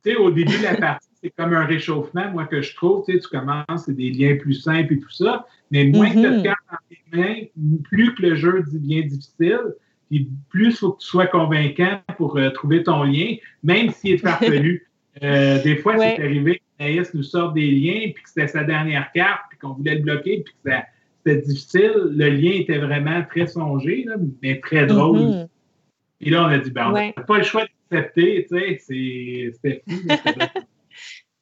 [0.03, 3.05] Tu sais, au début de la partie, c'est comme un réchauffement, moi, que je trouve.
[3.05, 5.47] Tu sais, tu commences, c'est des liens plus simples et tout ça.
[5.71, 9.05] Mais moins que tu as de cartes dans tes mains, plus que le jeu devient
[9.05, 9.75] difficile,
[10.09, 14.13] puis plus il faut que tu sois convaincant pour euh, trouver ton lien, même s'il
[14.13, 14.89] est farfelu.
[15.23, 19.11] Euh, des fois, c'est arrivé qu'Anaïs nous sort des liens, puis que c'était sa dernière
[19.13, 20.71] carte, puis qu'on voulait le bloquer, puis que
[21.25, 21.93] c'était difficile.
[22.11, 25.21] Le lien était vraiment très songé, là, mais très drôle.
[25.21, 25.49] Mm
[26.21, 29.83] Et là, on a dit, ben, on n'a pas le choix d'accepter, tu sais, c'était
[29.89, 30.09] fou.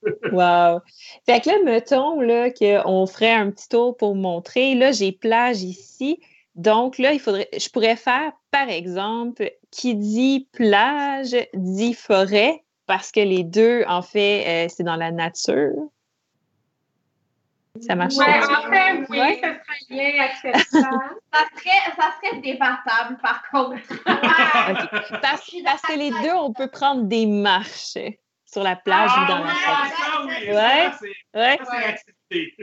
[0.33, 0.81] wow.
[1.27, 4.75] Fait que là, mettons là, qu'on ferait un petit tour pour montrer.
[4.75, 6.21] Là, j'ai plage ici.
[6.55, 13.11] Donc là, il faudrait, je pourrais faire, par exemple, qui dit plage dit forêt, parce
[13.11, 15.89] que les deux, en fait, euh, c'est dans la nature.
[17.81, 20.63] Ça marche ouais, en fait, oui, ça serait bien acceptable.
[21.33, 23.81] ça, serait, ça serait débattable, par contre.
[25.23, 27.97] parce, parce, que les deux, on peut prendre des marches
[28.45, 29.91] sur la plage ou dans la forêt.
[30.05, 30.91] Ah, oui, ouais.
[31.41, 31.59] ouais.
[31.65, 32.57] c'est accepté.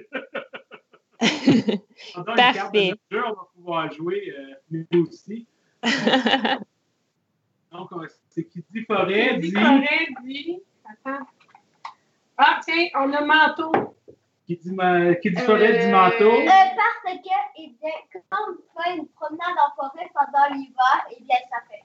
[2.36, 2.94] Parfait.
[3.10, 4.54] Jeu, on va pouvoir jouer euh,
[4.92, 5.48] nous aussi.
[7.72, 7.90] Donc,
[8.30, 9.52] c'est qui dit forêt, dit...
[9.52, 10.62] forêt, dit...
[10.86, 11.26] Attends.
[12.38, 13.72] Ah, tiens, on a manteau.
[14.48, 15.14] Qui dit, ma...
[15.16, 15.86] qui dit forêt, euh...
[15.86, 16.32] dit manteau.
[16.32, 21.24] Euh, parce que, eh bien, quand on fait une promenade en forêt pendant l'hiver, eh
[21.24, 21.84] bien, ça fait,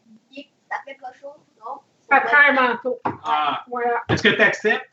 [0.70, 1.80] ça fait quelque chose, non?
[2.10, 3.00] Ça prend un manteau.
[3.24, 3.64] Ah.
[3.68, 4.02] Voilà.
[4.08, 4.90] Est-ce que tu acceptes?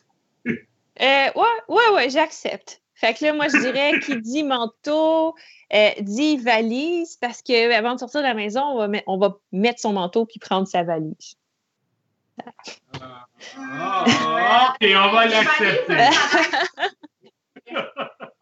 [0.47, 0.54] Euh,
[0.99, 2.82] ouais, ouais, ouais, j'accepte.
[3.02, 5.34] Fait que là, moi, je dirais qui dit manteau,
[5.74, 9.40] euh, dit valise, parce qu'avant de sortir de la maison, on va, met, on va
[9.52, 11.36] mettre son manteau puis prendre sa valise.
[13.02, 13.26] Ah,
[13.58, 16.10] ah, ok, on va l'accepter.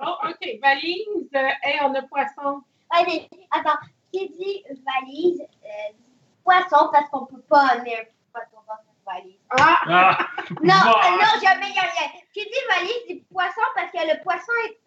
[0.02, 2.62] oh, ok, valise, euh, et on a poisson.
[2.90, 3.80] Allez, attends,
[4.12, 5.94] qui dit valise, euh,
[6.44, 8.04] poisson, parce qu'on ne peut pas amener un
[9.12, 9.40] valise.
[9.50, 9.80] Ah!
[9.88, 10.28] ah.
[10.62, 12.10] Non, non, jamais il y a rien.
[12.34, 14.78] Qui dit valise dit poisson parce que le poisson est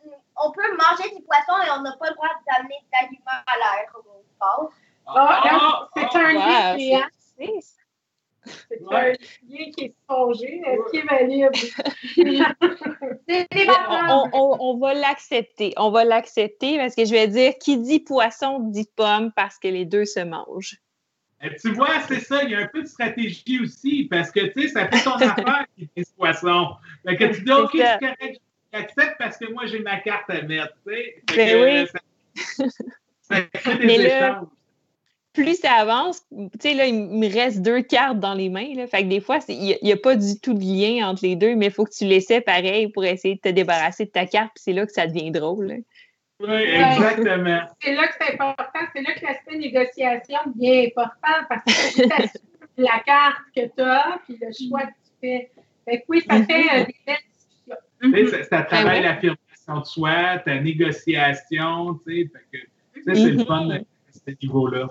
[0.77, 4.23] manger du poisson et on n'a pas le droit d'amener d'aliments à l'air comme on
[4.39, 4.69] parle.
[5.07, 7.09] Ah, c'est un lien hein?
[7.37, 7.77] c'est-
[8.45, 10.63] C'est un lien qui est songé.
[10.67, 11.55] Est-ce qu'il est valide?
[13.29, 15.73] C'est des on, on- on- on va l'accepter.
[15.77, 19.69] On va l'accepter parce que je vais dire qui dit poisson dit pomme parce que
[19.69, 20.81] les deux se mangent.
[21.45, 24.41] Euh, Tu vois, c'est ça, il y a un peu de stratégie aussi, parce que,
[24.53, 26.69] tu sais, ça fait ton affaire qui est ce poisson.
[27.07, 28.41] Fait que tu dis, OK, C'est correct,
[28.73, 31.23] j'accepte parce que moi, j'ai ma carte à mettre, tu sais.
[31.31, 32.01] Fait Ben oui.
[32.35, 32.65] Ça,
[33.23, 34.47] ça crée des Mais là, échanges.
[35.33, 38.75] Plus ça avance, tu sais, là, il me reste deux cartes dans les mains.
[38.75, 38.87] Là.
[38.87, 41.55] Fait que des fois, il n'y a, pas du tout de lien entre les deux,
[41.57, 44.51] mais il faut que tu laissais pareil pour essayer de te débarrasser de ta carte,
[44.55, 45.67] puis c'est là que ça devient drôle.
[45.69, 45.75] là.
[46.43, 47.61] Oui, exactement.
[47.81, 48.81] C'est là que c'est important.
[48.95, 52.29] C'est là que l'aspect négociation devient important parce que tu
[52.79, 55.51] la carte que tu as puis le choix que tu fais.
[55.85, 57.77] Fait que oui, ça fait euh, des belles discussions.
[58.01, 59.03] Tu sais, ça, ça travaille ouais.
[59.03, 62.31] l'affirmation de soi, ta négociation, tu sais.
[62.33, 63.73] Fait que, tu sais, c'est le fun Mhm.
[63.73, 64.89] à ce niveau-là.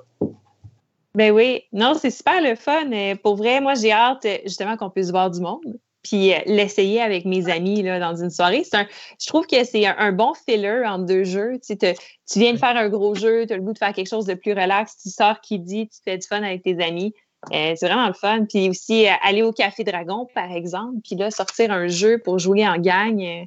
[1.13, 2.89] Ben oui, non, c'est super le fun.
[2.91, 5.77] Euh, Pour vrai, moi, j'ai hâte euh, justement qu'on puisse voir du monde.
[6.03, 8.63] Puis euh, l'essayer avec mes amis là, dans une soirée.
[8.63, 8.87] C'est un,
[9.21, 11.53] je trouve que c'est un, un bon filler entre deux jeux.
[11.55, 11.93] Tu, sais, te-
[12.31, 14.25] tu viens de faire un gros jeu, tu as le goût de faire quelque chose
[14.25, 17.13] de plus relax, tu sors qui dit, tu fais du fun avec tes amis.
[17.51, 18.45] Euh, c'est vraiment le fun.
[18.47, 22.37] Puis aussi, euh, aller au Café Dragon, par exemple, puis là, sortir un jeu pour
[22.39, 23.19] jouer en gang.
[23.21, 23.43] euh,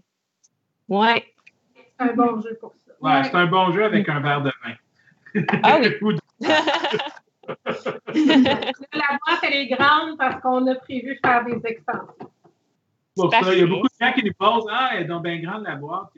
[0.88, 1.24] ouais.
[1.76, 2.92] C'est un bon jeu pour ça.
[3.00, 5.44] Ouais, c'est un bon jeu avec un verre de vin.
[5.62, 5.88] Ah oui.
[6.02, 6.18] Ou de-
[7.46, 12.30] La boîte, elle est grande parce qu'on a prévu faire des extensions.
[13.16, 15.22] Pour ça, il y a beaucoup de gens qui nous posent Ah, elle est donc
[15.24, 16.08] bien grande la boîte.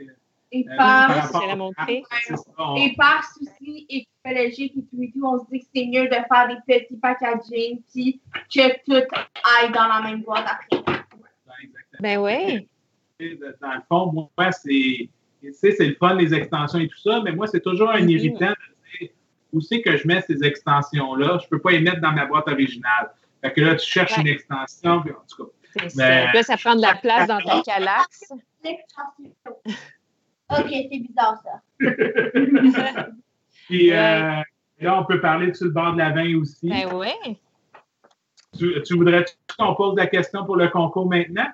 [0.53, 5.39] Et Euh, par, rapport la on- et par souci écologique et tout et tout, on
[5.41, 8.21] se dit que c'est mieux de faire des petits packaging puis
[8.55, 8.95] que tout
[9.61, 10.79] aille dans la même boîte après.
[11.63, 12.01] exactement.
[12.01, 12.69] Ben oui.
[13.61, 15.09] Dans le fond, moi, c'est
[15.43, 18.07] tu sais, c'est le fun, les extensions et tout ça, mais moi, c'est toujours un
[18.09, 19.11] irritant de dire
[19.53, 21.39] où c'est que je mets ces extensions-là.
[21.41, 23.11] Je ne peux pas les mettre dans ma boîte originale.
[23.43, 24.23] Fait que là, tu cherches Ouais.
[24.23, 25.51] une extension, puis en tout cas.
[25.97, 28.33] Ben- Là, ça prend de la place dans ta calaxe.
[30.49, 31.61] Ok, c'est bizarre ça.
[33.67, 33.97] Puis Ouais.
[33.97, 34.43] euh,
[34.81, 36.69] là, on peut parler sur le bord de la vin aussi.
[36.69, 37.11] Ben oui.
[38.57, 39.25] Tu, tu voudrais
[39.59, 41.49] qu'on pose la question pour le concours maintenant?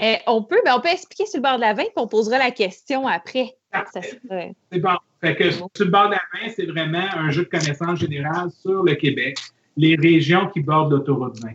[0.00, 2.06] Euh, on peut, ben, on peut expliquer sur le bord de la vin, puis on
[2.06, 3.56] posera la question après.
[3.92, 4.96] Serait- C'est bon.
[5.20, 8.50] Fait que sur le bord de la main, c'est vraiment un jeu de connaissances générales
[8.52, 9.36] sur le Québec,
[9.76, 11.54] les régions qui bordent l'autoroute 20.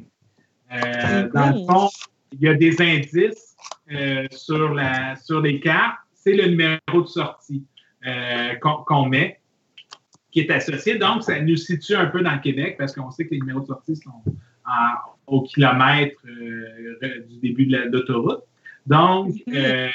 [0.73, 1.89] Euh, Dans le fond,
[2.33, 3.55] il y a des indices
[3.91, 5.97] euh, sur, la, sur les cartes.
[6.13, 7.63] C'est le numéro de sortie
[8.05, 8.53] euh,
[8.85, 9.39] qu'on met,
[10.31, 10.95] qui est associé.
[10.97, 13.61] Donc, ça nous situe un peu dans le Québec parce qu'on sait que les numéros
[13.61, 14.11] de sortie sont
[14.65, 18.41] en- au kilomètre du début de la- de l'autoroute.
[18.85, 19.87] Donc, euh,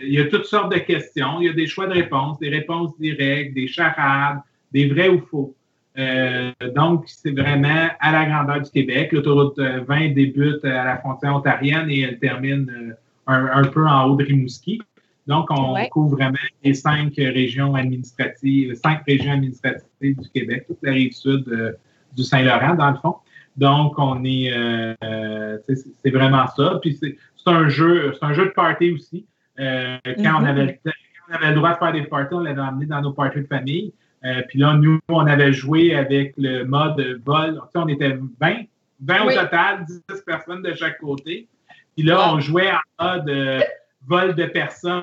[0.00, 1.40] il y a toutes sortes de questions.
[1.40, 4.38] Il y a des choix de réponses, des réponses directes, des charades,
[4.72, 5.54] des vrais ou faux.
[5.98, 9.12] Euh, donc, c'est vraiment à la grandeur du Québec.
[9.12, 12.92] L'autoroute euh, 20 débute à la frontière ontarienne et elle termine euh,
[13.26, 14.80] un, un peu en haut de Rimouski.
[15.26, 15.88] Donc, on Ouais.
[15.90, 21.44] couvre vraiment les cinq régions administratives, cinq régions administratives du Québec, toute la rive sud
[21.48, 21.72] euh,
[22.16, 23.16] du Saint-Laurent, dans le fond.
[23.56, 25.58] Donc, on est, euh, euh,
[26.02, 26.78] c'est vraiment ça.
[26.80, 29.26] Puis c'est c'est un jeu, c'est un jeu de party aussi.
[29.58, 30.46] Euh, quand, on Mhm.
[30.46, 30.96] avait, le temps-
[31.28, 33.46] on avait le droit de faire des parties, on l'avait amené dans nos parties de
[33.46, 33.92] famille.
[34.24, 37.54] Euh, puis là, nous, on avait joué avec le mode vol.
[37.54, 38.56] Tu sais, on était 20,
[39.00, 39.34] 20 Oui.
[39.34, 41.48] au total, 10 personnes de chaque côté.
[41.96, 42.36] Puis là, Wow.
[42.36, 43.60] on jouait en mode euh,
[44.06, 45.02] vol de personnes.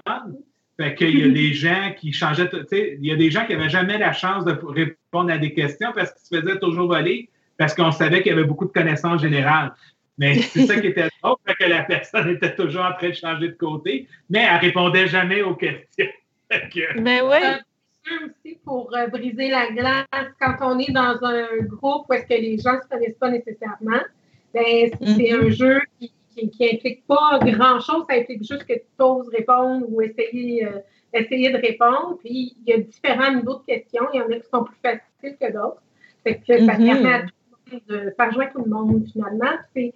[0.77, 3.45] Fait qu'il y a des gens qui changeaient, tu sais, il y a des gens
[3.45, 6.87] qui n'avaient jamais la chance de répondre à des questions parce qu'ils se faisaient toujours
[6.87, 9.73] voler, parce qu'on savait qu'il y avait beaucoup de connaissances générales.
[10.17, 13.13] Mais c'est ça qui était drôle, fait que la personne était toujours en train de
[13.15, 16.07] changer de côté, mais elle répondait jamais aux questions.
[16.49, 17.37] Fait que- Ben oui.
[18.25, 22.39] Aussi pour euh, briser la glace quand on est dans un groupe où est-ce que
[22.41, 24.01] les gens ne se connaissent pas nécessairement.
[24.53, 25.45] Ben, c'est Mhm.
[25.45, 29.85] un jeu qui, qui, qui implique pas grand-chose, ça implique juste que tu oses répondre
[29.89, 30.79] ou essayer, euh,
[31.13, 32.17] essayer de répondre.
[32.23, 34.05] Puis il y a différents niveaux de questions.
[34.13, 35.81] Il y en a qui sont plus faciles que d'autres.
[36.23, 36.85] Fait que ça Mhm.
[36.85, 37.29] permet à tout
[37.71, 39.51] le monde de faire jouer tout le monde finalement.
[39.75, 39.93] C'est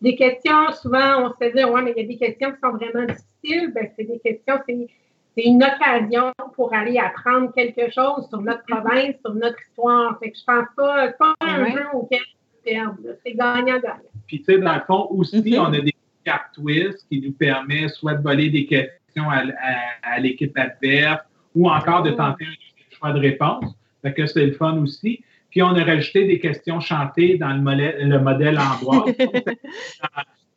[0.00, 2.58] des questions, souvent on se fait dire Ouais, mais il y a des questions qui
[2.60, 3.72] sont vraiment difficiles.
[3.72, 4.88] Ben, c'est des questions, c'est
[5.36, 10.18] c'est une occasion pour aller apprendre quelque chose sur notre province, sur notre histoire.
[10.18, 11.72] Fait que je pense pas, c'est pas un Ouais.
[11.72, 12.20] jeu auquel
[12.66, 12.70] on
[13.06, 13.14] là.
[13.24, 14.00] C'est gagnant-gagnant.
[14.26, 15.58] Puis, tu sais, dans le fond, aussi, Mhm.
[15.60, 20.14] on a des cartes twist qui nous permet soit de voler des questions à, à-
[20.14, 21.20] à l'équipe adverse
[21.54, 23.74] ou encore de tenter un choix de réponse.
[24.02, 25.24] Fait que c'est le fun aussi.
[25.50, 29.04] Puis, on a rajouté des questions chantées dans le, modèle- le modèle en bois.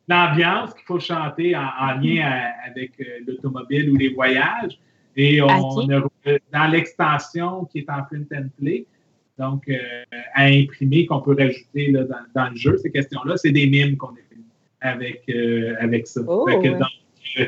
[0.08, 4.78] L'ambiance qu'il faut chanter en, en lien à- avec euh, l'automobile ou les voyages.
[5.16, 6.02] Et on, a
[6.52, 8.84] dans l'extension qui est en print and play,
[9.38, 9.66] donc
[10.34, 12.04] à imprimer qu'on peut rajouter là,
[12.34, 14.36] dans, le jeu, ces questions-là, c'est des mimes qu'on a fait
[14.82, 15.24] avec,
[15.80, 16.20] avec ça.
[16.26, 16.46] Oh,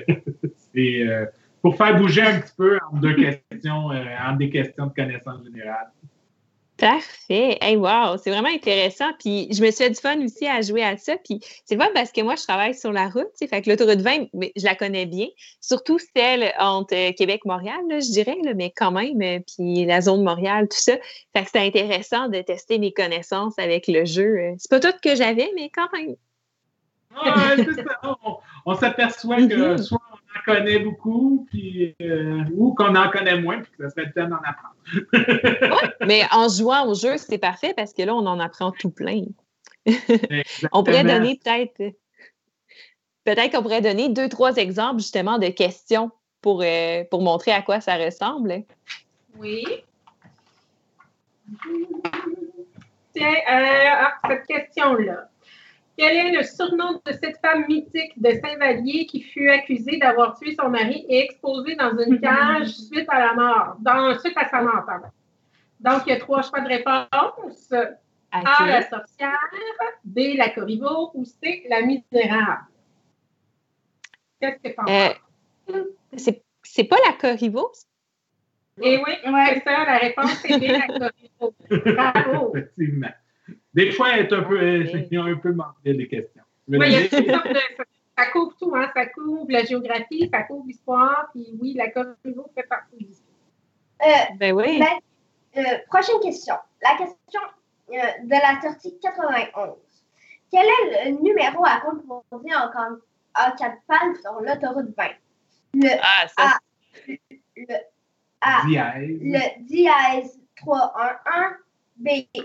[0.75, 1.29] c'est
[1.61, 5.89] pour faire bouger un petit peu entre deux questions, entre des questions de connaissance générale.
[6.79, 7.59] Parfait.
[7.61, 9.13] Hey, wow, c'est vraiment intéressant.
[9.19, 11.17] Puis je me suis fait du fun aussi à jouer à ça.
[11.17, 13.27] Puis c'est vrai parce que moi, je travaille sur la route.
[13.37, 15.27] Fait que l'autoroute 20, je la connais bien.
[15.61, 19.21] Surtout celle entre euh, Québec Montréal, je dirais, mais quand même.
[19.21, 20.93] Euh, puis la zone Montréal, tout ça.
[21.35, 24.39] Fait que c'est intéressant de tester mes connaissances avec le jeu.
[24.39, 26.15] Euh, c'est pas tout que j'avais, mais quand même.
[27.17, 27.57] Ah,
[28.67, 30.08] on, s'aperçoit que soit en
[30.53, 31.95] connaît beaucoup, puis,
[32.55, 34.75] ou qu'on en connaît moins, puis que ça serait le temps d'en apprendre
[36.07, 39.23] mais en jouant au jeu, c'est parfait parce que là, on en apprend tout plein.
[40.73, 41.95] on pourrait donner peut-être.
[43.25, 47.63] Peut-être qu'on pourrait donner deux, trois exemples justement de questions pour, euh, pour montrer à
[47.63, 48.63] quoi ça ressemble.
[49.37, 49.65] Oui.
[53.15, 55.29] Tiens, euh, ah, cette question-là.
[55.99, 60.55] Quel est le surnom de cette femme mythique de Saint-Vallier qui fut accusée d'avoir tué
[60.55, 64.63] son mari et exposée dans une cage suite à la mort, dans, suite à sa
[64.63, 65.09] mort, pardon.
[65.81, 67.73] Donc, il y a trois choix de réponse.
[68.31, 69.51] A, la sorcière,
[70.05, 72.67] B, la corriveau ou C, la misérable.
[74.41, 74.91] Qu'est-ce que tu penses?
[75.73, 75.85] Euh,
[76.63, 77.73] c'est pas la corriveau?
[78.81, 81.55] Eh oui, c'est ça, la réponse c'est B, la corriveau.
[81.71, 82.53] Bravo!
[82.57, 83.09] Effectivement.
[83.79, 86.43] Des fois, elle est un peu, ont un peu manqué les questions.
[86.67, 87.85] Oui, il y a toutes sortes de.
[88.19, 88.91] Ça couvre tout, hein?
[88.93, 93.39] Ça couvre la géographie, ça couvre l'histoire, puis oui, la corriveau fait partie de l'histoire.
[94.03, 94.81] Euh, ben oui.
[94.81, 96.57] Ben, euh, prochaine question.
[96.83, 97.41] La question
[97.93, 99.77] euh, de la sortie 91.
[100.51, 105.05] Quel est le numéro à composer en, en quatre pannes sur l'autoroute 20?
[105.75, 106.59] Le ah, ça...
[107.07, 107.07] A,
[107.57, 107.77] le
[108.41, 109.21] A, dièse.
[109.23, 111.55] le dièse 311,
[111.99, 112.43] B, euh,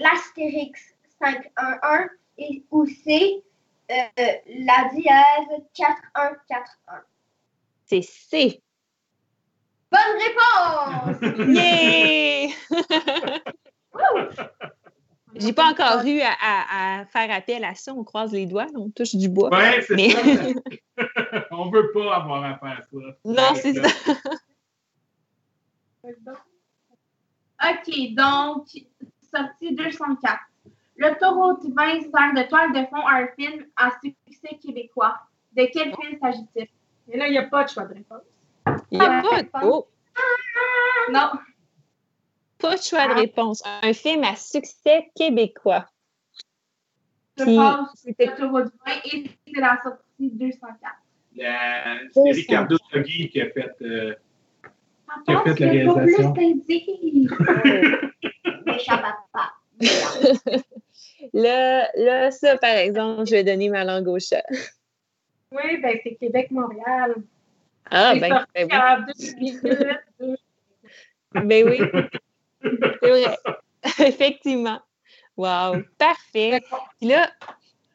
[0.00, 2.08] l'astérix 511
[2.38, 3.42] et ou C,
[3.90, 7.02] euh, la dièse 4141.
[7.86, 8.62] C'est C.
[9.90, 11.16] Bonne réponse!
[11.48, 12.48] Yeah!
[15.34, 17.94] J'ai pas encore eu à, faire appel à ça.
[17.94, 19.50] On croise les doigts, on touche du bois.
[19.52, 20.20] Oui, c'est ça.
[21.50, 22.98] on veut pas avoir à faire ça.
[23.24, 23.88] Non, c'est ça.
[27.70, 28.66] OK, donc,
[29.34, 30.38] sortie 204.
[30.96, 35.16] Le taureau 20 sert de toile de fond à un film à succès québécois.
[35.56, 36.66] De quel film s'agit-il?
[37.10, 38.22] Et là, il n'y a pas de choix de réponse.
[38.90, 39.86] Il n'y a pas de oh.
[41.10, 41.30] Non.
[42.58, 43.14] Pas de choix de ah.
[43.14, 43.62] réponse.
[43.82, 45.86] Un film à succès québécois.
[47.38, 50.96] Je pense que c'est le taureau du vin et c'est la sortie 204.
[52.12, 54.14] C'est Ricardo Togui qui a fait, euh,
[55.24, 56.34] qui a fait la réalisation.
[61.32, 64.44] là, là, ça, par exemple, je vais donner ma langue au chat.
[65.52, 67.14] Oui, ben c'est Québec-Montréal.
[67.90, 69.58] Ah, ben, ben oui.
[71.32, 71.80] ben oui.
[72.62, 73.38] C'est vrai.
[74.06, 74.80] Effectivement.
[75.36, 76.60] Wow, parfait.
[76.98, 77.30] Puis là,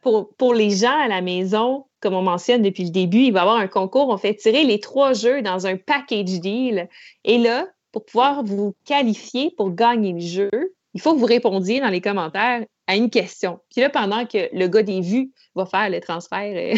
[0.02, 3.40] pour, pour les gens à la maison, comme on mentionne depuis le début, il va
[3.40, 4.10] y avoir un concours.
[4.10, 6.90] On fait tirer les trois jeux dans un package deal.
[7.24, 10.50] Et là, pour pouvoir vous qualifier pour gagner le jeu,
[10.94, 13.62] il faut que vous répondiez dans les commentaires à une question.
[13.72, 16.78] Puis là, pendant que le gars des vues va faire le transfert euh,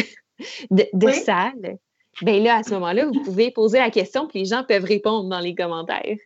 [0.70, 1.78] de, salle,
[2.22, 5.28] bien là, à ce moment-là, vous pouvez poser la question, puis les gens peuvent répondre
[5.28, 6.16] dans les commentaires.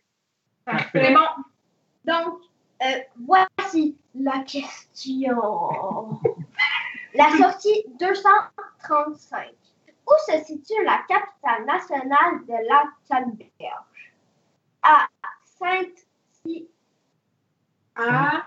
[0.65, 1.13] Parfait.
[1.13, 2.13] Bon.
[2.13, 2.39] Donc,
[2.83, 6.19] euh, voici la question.
[7.13, 9.47] la sortie 235.
[10.05, 13.90] Où se situe la capitale nationale de la Canberge?
[14.83, 15.07] A.
[15.59, 16.65] Sainte-Cyr
[17.95, 18.43] a.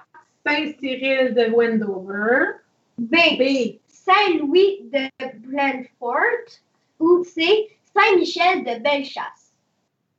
[0.47, 2.61] Saint-Cyril de Wendover.
[2.99, 3.79] B.
[3.89, 5.09] Saint-Louis de
[5.39, 6.61] Brentford.
[6.99, 7.69] Ou C.
[7.95, 9.53] Saint-Michel de Bellechasse.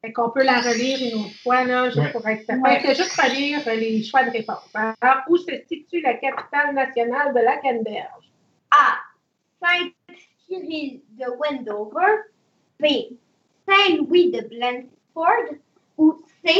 [0.02, 2.80] Fait qu'on peut la relire une autre fois, là, juste pour être certain.
[2.80, 4.70] C'est juste relire les choix de réponse.
[4.74, 8.32] Alors, où se situe la capitale nationale de la Canberge?
[8.72, 9.00] A.
[9.62, 12.24] Saint-Cyril de Wendover.
[12.80, 13.18] B.
[13.68, 15.58] Saint-Louis de Brentford.
[15.98, 16.54] Ou C.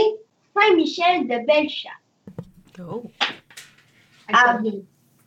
[0.58, 1.92] Saint-Michel de Bellechasse.
[2.80, 3.04] Oh.
[4.32, 4.58] À,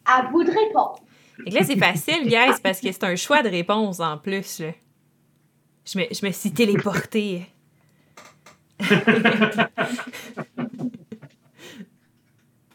[0.04, 1.00] à bout de réponse.
[1.46, 4.62] Et là, c'est facile, guys, parce que c'est un choix de réponse en plus.
[5.84, 7.46] Je, me, je me suis téléportée.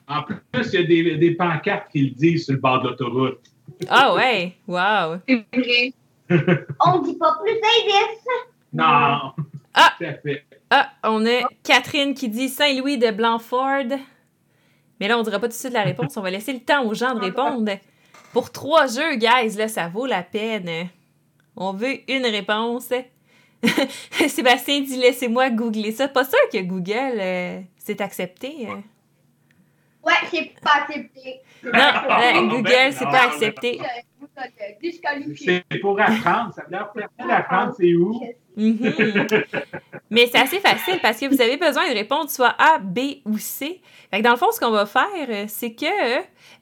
[0.08, 2.90] en plus, il y a des, des, pancartes qui le disent sur le bord de
[2.90, 3.40] l'autoroute.
[3.88, 5.20] Ah ouais, wow.
[6.86, 8.28] On dit pas plus d'indices.
[8.74, 9.34] Non.
[9.74, 9.96] Ah!
[10.70, 13.98] Ah, on a Catherine qui dit Saint-Louis de Blanford.
[15.00, 16.16] Mais là, on ne dira pas tout de suite la réponse.
[16.18, 17.72] On va laisser le temps aux gens de répondre.
[18.32, 20.90] Pour trois jeux, guys, là, ça vaut la peine.
[21.56, 22.90] On veut une réponse.
[24.28, 26.08] Sébastien dit laissez-moi googler ça.
[26.08, 28.68] Pas sûr que Google euh, s'est accepté.
[28.70, 28.76] Euh.
[30.04, 31.42] Ouais, c'est pas accepté.
[31.64, 33.80] Non, euh, Google, c'est pas accepté.
[35.36, 36.54] C'est pour apprendre.
[36.54, 38.22] Ça leur permet d'apprendre c'est où?
[38.58, 39.44] Mm-hmm.
[40.10, 43.38] Mais c'est assez facile parce que vous avez besoin de répondre soit A, B ou
[43.38, 43.82] C.
[44.22, 45.86] Dans le fond, ce qu'on va faire, c'est que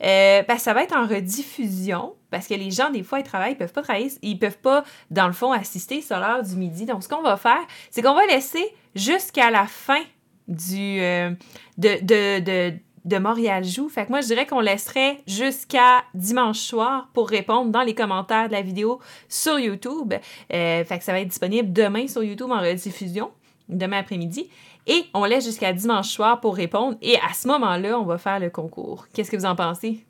[0.03, 3.51] euh, ben, ça va être en rediffusion parce que les gens, des fois, ils travaillent,
[3.51, 6.85] ils peuvent pas travailler, ils peuvent pas, dans le fond, assister sur l'heure du midi.
[6.85, 8.63] Donc, ce qu'on va faire, c'est qu'on va laisser
[8.95, 10.01] jusqu'à la fin
[10.47, 11.31] du, euh,
[11.77, 12.73] de, de, de
[13.05, 13.89] de Montréal Joue.
[13.89, 18.47] Fait que moi, je dirais qu'on laisserait jusqu'à dimanche soir pour répondre dans les commentaires
[18.47, 20.13] de la vidéo sur YouTube.
[20.53, 23.31] Euh, fait que ça va être disponible demain sur YouTube en rediffusion,
[23.69, 24.49] demain après-midi.
[24.87, 26.97] Et on laisse jusqu'à dimanche soir pour répondre.
[27.01, 29.07] Et à ce moment-là, on va faire le concours.
[29.13, 30.05] Qu'est-ce que vous en pensez?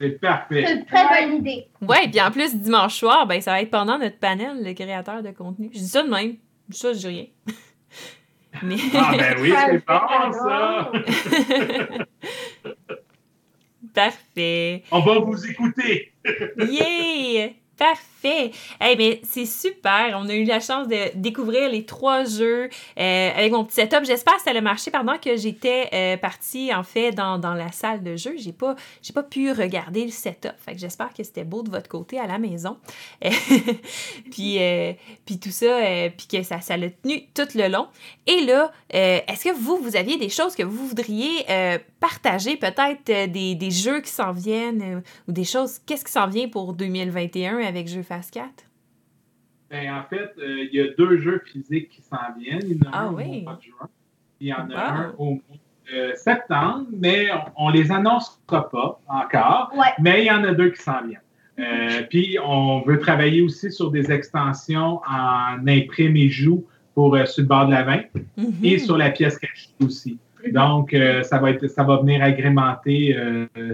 [0.00, 0.64] C'est parfait.
[0.66, 1.68] C'est une très bonne idée.
[1.80, 5.22] Ouais, puis en plus, dimanche soir, ben, ça va être pendant notre panel, le créateur
[5.22, 5.70] de contenu.
[5.72, 6.36] Je dis ça de même.
[6.70, 7.26] Ça, je dis rien.
[8.94, 10.90] Ah ben oui, c'est bon ça!
[13.94, 14.82] Parfait.
[14.90, 16.12] On va vous écouter.
[16.58, 17.50] yeah!
[17.76, 18.15] Parfait.
[18.26, 20.18] Hey, mais c'est super.
[20.20, 22.68] On a eu la chance de découvrir les trois jeux
[22.98, 24.04] euh, avec mon petit setup.
[24.04, 27.70] J'espère que ça a marché pendant que j'étais euh, partie, en fait, dans, dans, la
[27.70, 28.34] salle de jeu.
[28.36, 30.52] J'ai pas, j'ai pas pu regarder le setup.
[30.58, 32.78] Fait j'espère que c'était beau de votre côté à la maison.
[34.30, 34.92] puis, euh,
[35.24, 35.78] puis tout ça,
[36.16, 37.86] puis que ça, ça l'a tenu tout le long.
[38.26, 41.44] Et là, est-ce que vous, vous aviez des choses que vous voudriez
[42.00, 42.56] partager?
[42.56, 46.72] Peut-être des, des, jeux qui s'en viennent ou des choses, qu'est-ce qui s'en vient pour
[46.72, 48.66] 2021 avec Jeux 4?
[49.70, 52.62] Ben, en fait, euh, il y a deux jeux physiques qui s'en viennent.
[52.62, 53.88] Il y en a ah un au mois de juin.
[54.40, 55.42] Il y en a un au mois
[55.90, 59.72] de septembre, mais on, ne les annoncera pas encore.
[60.00, 61.20] Mais il y en a deux qui s'en viennent.
[61.58, 66.64] Euh, puis on veut travailler aussi sur des extensions en imprime et joue
[66.94, 68.02] pour euh, sur le bord de la main
[68.38, 68.52] mm-hmm.
[68.62, 70.18] et sur la pièce cachée aussi.
[70.52, 70.94] Donc,
[71.24, 73.16] ça, va être, ça va venir agrémenter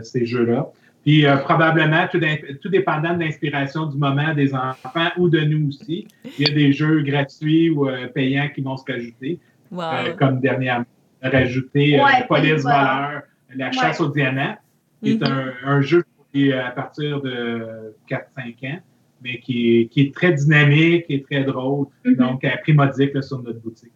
[0.02, 0.70] ces jeux-là.
[1.02, 2.20] Puis euh, probablement, tout,
[2.62, 6.06] tout, dépendant de l'inspiration du moment des enfants ou de nous aussi,
[6.38, 9.40] il y a des jeux gratuits ou euh, payants qui vont se rajouter.
[9.72, 10.84] Euh, comme dernièrement,
[11.22, 13.22] rajouter Police Voleur,
[13.56, 14.56] La chasse au diamant,
[15.02, 15.52] qui est mm-hmm.
[15.64, 18.78] un, jeu qui est à partir de 4-5 ans,
[19.22, 21.86] mais qui est, qui est, très dynamique et très drôle.
[22.04, 22.16] Mm-hmm.
[22.16, 23.92] Donc, à prix modique sur notre boutique.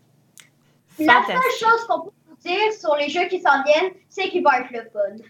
[0.99, 4.43] La seule chose qu'on peut vous dire sur les jeux qui s'en viennent, c'est qu'il
[4.43, 5.23] va être le fun.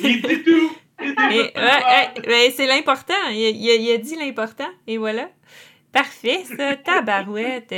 [0.00, 0.72] Il dit tout.
[2.56, 3.14] c'est l'important.
[3.30, 4.68] Il, a dit l'important.
[4.86, 5.28] Et voilà.
[5.92, 7.74] Parfait, ça, tabarouette.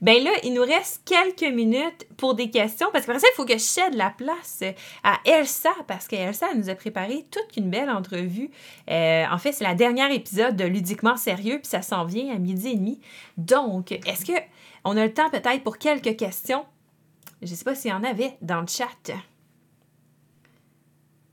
[0.00, 3.44] ben là, il nous reste quelques minutes pour des questions, parce que ça, il faut
[3.44, 4.62] que je cède la place
[5.04, 8.50] à Elsa, parce qu'Elsa nous a préparé toute une belle entrevue.
[8.90, 12.38] Euh, en fait, c'est la dernière épisode de Ludiquement Sérieux, puis ça s'en vient à
[12.38, 12.98] midi et demi.
[13.36, 14.40] Donc, est-ce que
[14.84, 16.64] on a le temps peut-être pour quelques questions?
[17.42, 19.12] Je ne sais pas s'il y en avait dans le chat.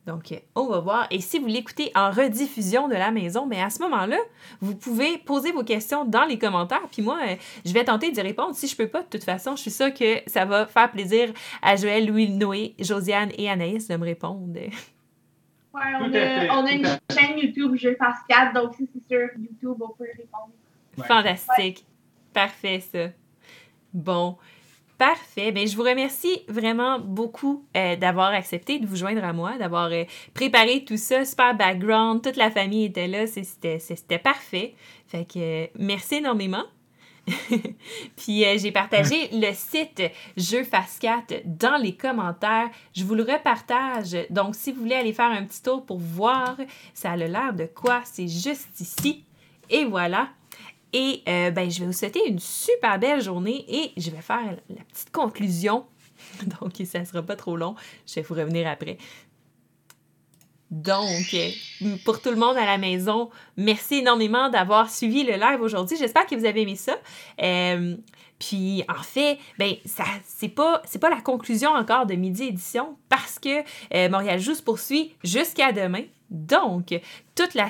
[0.07, 1.07] Donc, on va voir.
[1.11, 4.17] Et si vous l'écoutez en rediffusion de la maison, mais à ce moment-là,
[4.61, 6.87] vous pouvez poser vos questions dans les commentaires.
[6.89, 7.19] Puis moi,
[7.65, 8.55] je vais tenter d'y répondre.
[8.55, 10.89] Si je ne peux pas, de toute façon, je suis sûre que ça va faire
[10.91, 14.47] plaisir à Joël, Louis, Noé, Josiane et Anaïs de me répondre.
[14.55, 14.69] Ouais,
[15.99, 20.05] on, a, une chaîne YouTube Je Fasse 4, donc si c'est sur YouTube, on peut
[20.17, 20.53] répondre.
[21.05, 21.85] Fantastique.
[22.33, 23.09] Parfait, ça.
[23.93, 24.37] Bon.
[24.97, 25.51] Parfait.
[25.51, 29.91] Bien, je vous remercie vraiment beaucoup euh, d'avoir accepté de vous joindre à moi, d'avoir
[29.91, 34.73] euh, préparé tout ça, super background, toute la famille était là, c'était parfait.
[35.07, 36.63] Fait que euh, merci énormément.
[38.15, 40.01] Puis j'ai partagé le site
[40.37, 42.69] Jeux Fast 4 dans les commentaires.
[42.95, 44.17] Je vous le repartage.
[44.29, 46.55] Donc, si vous voulez aller faire un petit tour pour voir,
[46.93, 49.25] ça a l'air de quoi, c'est juste ici.
[49.69, 50.29] Et voilà.
[50.93, 54.57] Et euh, ben, je vais vous souhaiter une super belle journée et je vais faire
[54.69, 55.85] la petite conclusion.
[56.61, 57.75] Donc, ça ne sera pas trop long.
[58.07, 58.97] Je vais vous revenir après.
[60.69, 61.35] Donc,
[62.03, 65.95] pour tout le monde à la maison, merci énormément d'avoir suivi le live aujourd'hui.
[65.97, 66.97] J'espère que vous avez aimé ça.
[67.41, 67.95] Euh,
[68.37, 72.97] puis en fait, ben ça c'est pas c'est pas la conclusion encore de midi édition
[73.09, 73.63] parce que
[73.93, 76.03] euh, Montréal Joue se poursuit jusqu'à demain.
[76.29, 76.99] Donc,
[77.35, 77.69] toute la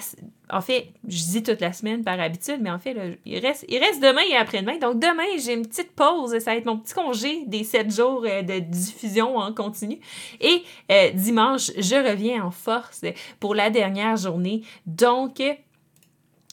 [0.49, 2.95] en fait, je dis toute la semaine par habitude, mais en fait,
[3.26, 4.78] il, reste, demain et après-demain.
[4.78, 6.38] Donc, demain, j'ai une petite pause.
[6.39, 9.99] Ça va être mon petit congé des sept jours euh, de diffusion en continu.
[10.39, 13.01] Et euh, dimanche, je reviens en force
[13.39, 14.62] pour la dernière journée.
[14.86, 15.41] Donc,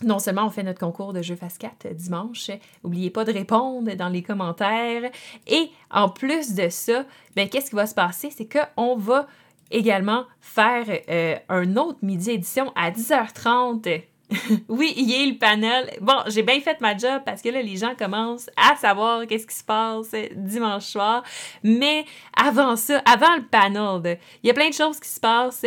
[0.02, 2.50] non seulement on fait notre concours de jeux Fast 4 dimanche,
[2.82, 5.10] n'oubliez pas de répondre dans les commentaires.
[5.46, 7.04] Et en plus de ça,
[7.36, 8.30] ben, qu'est-ce qui va se passer?
[8.30, 9.28] C'est qu'on va
[9.70, 14.02] également faire euh, un autre midi édition à 10h30.
[14.68, 15.90] oui, il y a le panel.
[16.00, 19.46] Bon, j'ai bien fait ma job parce que là, les gens commencent à savoir qu'est-ce
[19.46, 21.22] qui se passe dimanche soir.
[21.62, 22.04] Mais
[22.36, 25.66] avant ça, avant le panel, il y a plein de choses qui se passent.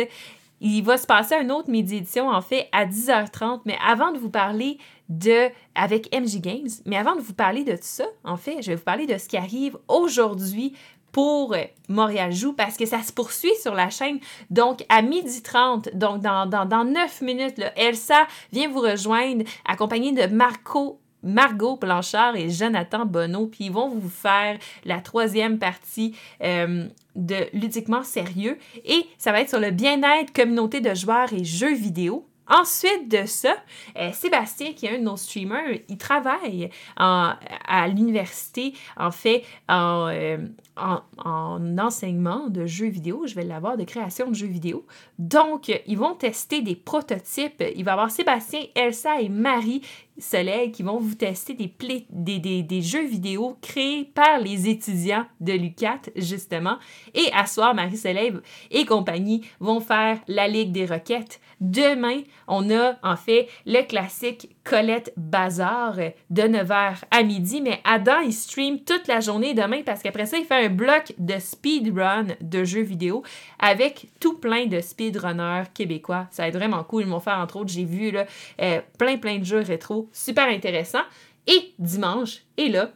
[0.60, 3.60] Il va se passer un autre midi édition, en fait, à 10h30.
[3.64, 4.78] Mais avant de vous parler
[5.08, 8.70] de, avec MJ Games, mais avant de vous parler de tout ça, en fait, je
[8.70, 10.74] vais vous parler de ce qui arrive aujourd'hui
[11.12, 11.54] pour
[11.88, 14.18] Montréal Joue parce que ça se poursuit sur la chaîne.
[14.50, 20.12] Donc, à 12h30, donc dans, dans, dans 9 minutes, là, Elsa vient vous rejoindre accompagnée
[20.12, 26.14] de Marco Margot Blanchard et Jonathan Bonneau, puis ils vont vous faire la troisième partie
[26.42, 26.86] euh,
[27.16, 28.58] de Ludiquement Sérieux.
[28.84, 32.24] Et ça va être sur le bien-être, communauté de joueurs et jeux vidéo.
[32.50, 33.54] Ensuite de ça,
[33.98, 40.38] euh, Sébastien, qui est un de nos streamers, il travaille à l'université, en fait, euh,
[40.80, 43.26] en, en, enseignement de jeux vidéo.
[43.26, 44.86] Je vais l'avoir de création de jeux vidéo.
[45.18, 47.62] Donc, ils vont tester des prototypes.
[47.76, 49.82] Il va y avoir Sébastien, Elsa et Marie
[50.18, 56.76] Soleil qui vont vous tester des, jeux vidéo créés par les étudiants de l'UCAT, justement.
[57.14, 58.32] Et à soir, Marie Soleil
[58.70, 61.40] et compagnie vont faire la Ligue des Roquettes.
[61.60, 65.96] Demain, on a en fait le classique Colette Bazar
[66.28, 70.36] de 9h à midi, mais Adam, il stream toute la journée demain parce qu'après ça,
[70.36, 73.22] il fait un bloc de speedrun de jeux vidéo
[73.58, 76.26] avec tout plein de speedrunners québécois.
[76.30, 77.04] Ça va être vraiment cool.
[77.04, 78.12] Ils m'ont fait, entre autres, j'ai vu
[78.60, 80.10] euh, plein, plein de jeux rétro.
[80.12, 81.02] Super intéressant.
[81.46, 82.90] Et dimanche, et là,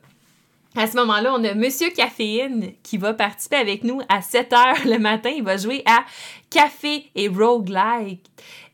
[0.74, 4.88] à ce moment-là, on a Monsieur Caféine qui va participer avec nous à 7 h
[4.88, 5.30] le matin.
[5.30, 6.04] Il va jouer à
[6.52, 8.26] Café et Roguelike.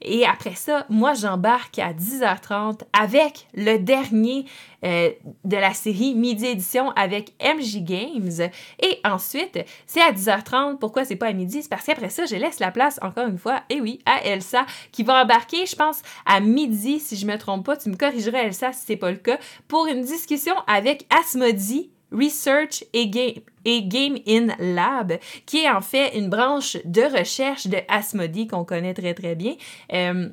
[0.02, 4.46] Et après ça, moi, j'embarque à 10h30 avec le dernier
[4.84, 5.10] euh,
[5.44, 8.50] de la série Midi Édition avec MJ Games.
[8.82, 10.78] Et ensuite, c'est à 10h30.
[10.78, 11.62] Pourquoi c'est pas à midi?
[11.62, 14.66] C'est parce qu'après ça, je laisse la place, encore une fois, et oui, à Elsa,
[14.90, 17.76] qui va embarquer, je pense, à midi, si je me trompe pas.
[17.76, 22.84] Tu me corrigerais, Elsa, si c'est pas le cas, pour une discussion avec Asmodi Research
[22.92, 27.76] et Game, et Game in Lab, qui est en fait une branche de recherche de
[27.88, 29.56] Asmodee qu'on connaît très très bien.
[29.92, 30.30] Euh,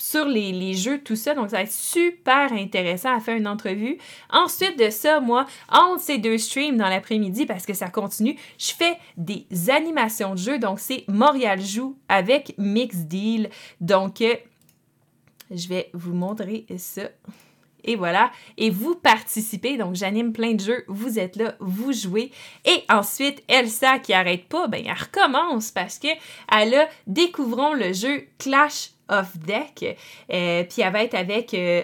[0.00, 1.34] sur les, jeux, tout ça.
[1.34, 3.98] Donc, ça va être super intéressant à faire une entrevue.
[4.30, 8.72] Ensuite de ça, moi, entre ces deux streams dans l'après-midi, parce que ça continue, je
[8.72, 10.58] fais des animations de jeux.
[10.60, 13.50] Donc, c'est Montréal Joue avec Mix Deal.
[13.80, 14.36] Donc, euh,
[15.50, 17.02] je vais vous montrer ça.
[17.88, 18.30] Et voilà.
[18.58, 19.78] Et vous participez.
[19.78, 20.84] Donc, j'anime plein de jeux.
[20.88, 22.30] Vous êtes là, vous jouez.
[22.66, 26.08] Et ensuite, Elsa, qui arrête pas, ben, elle recommence parce que
[26.54, 29.96] elle a Découvrons le jeu Clash of Deck.
[30.30, 31.82] Euh, puis, elle va être avec euh,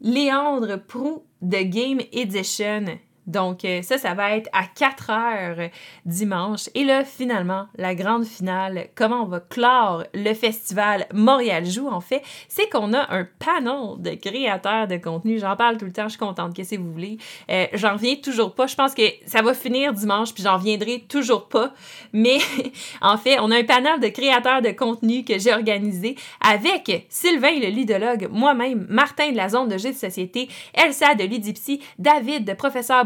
[0.00, 2.86] Léandre Prou de Game Edition.
[3.26, 5.70] Donc, euh, ça, ça va être à 4 heures
[6.04, 6.68] dimanche.
[6.74, 12.00] Et là, finalement, la grande finale, comment on va clore le festival Montréal Joue, en
[12.00, 15.38] fait, c'est qu'on a un panel de créateurs de contenu.
[15.38, 16.54] J'en parle tout le temps, je suis contente.
[16.54, 17.18] Qu'est-ce que vous voulez?
[17.50, 18.66] Euh, j'en reviens toujours pas.
[18.66, 21.72] Je pense que ça va finir dimanche, puis j'en reviendrai toujours pas.
[22.12, 22.38] Mais
[23.00, 27.58] en fait, on a un panel de créateurs de contenu que j'ai organisé avec Sylvain,
[27.60, 32.44] le lidologue, moi-même, Martin de la zone de jeux de société, Elsa de Ludipsy, David
[32.44, 33.04] de professeur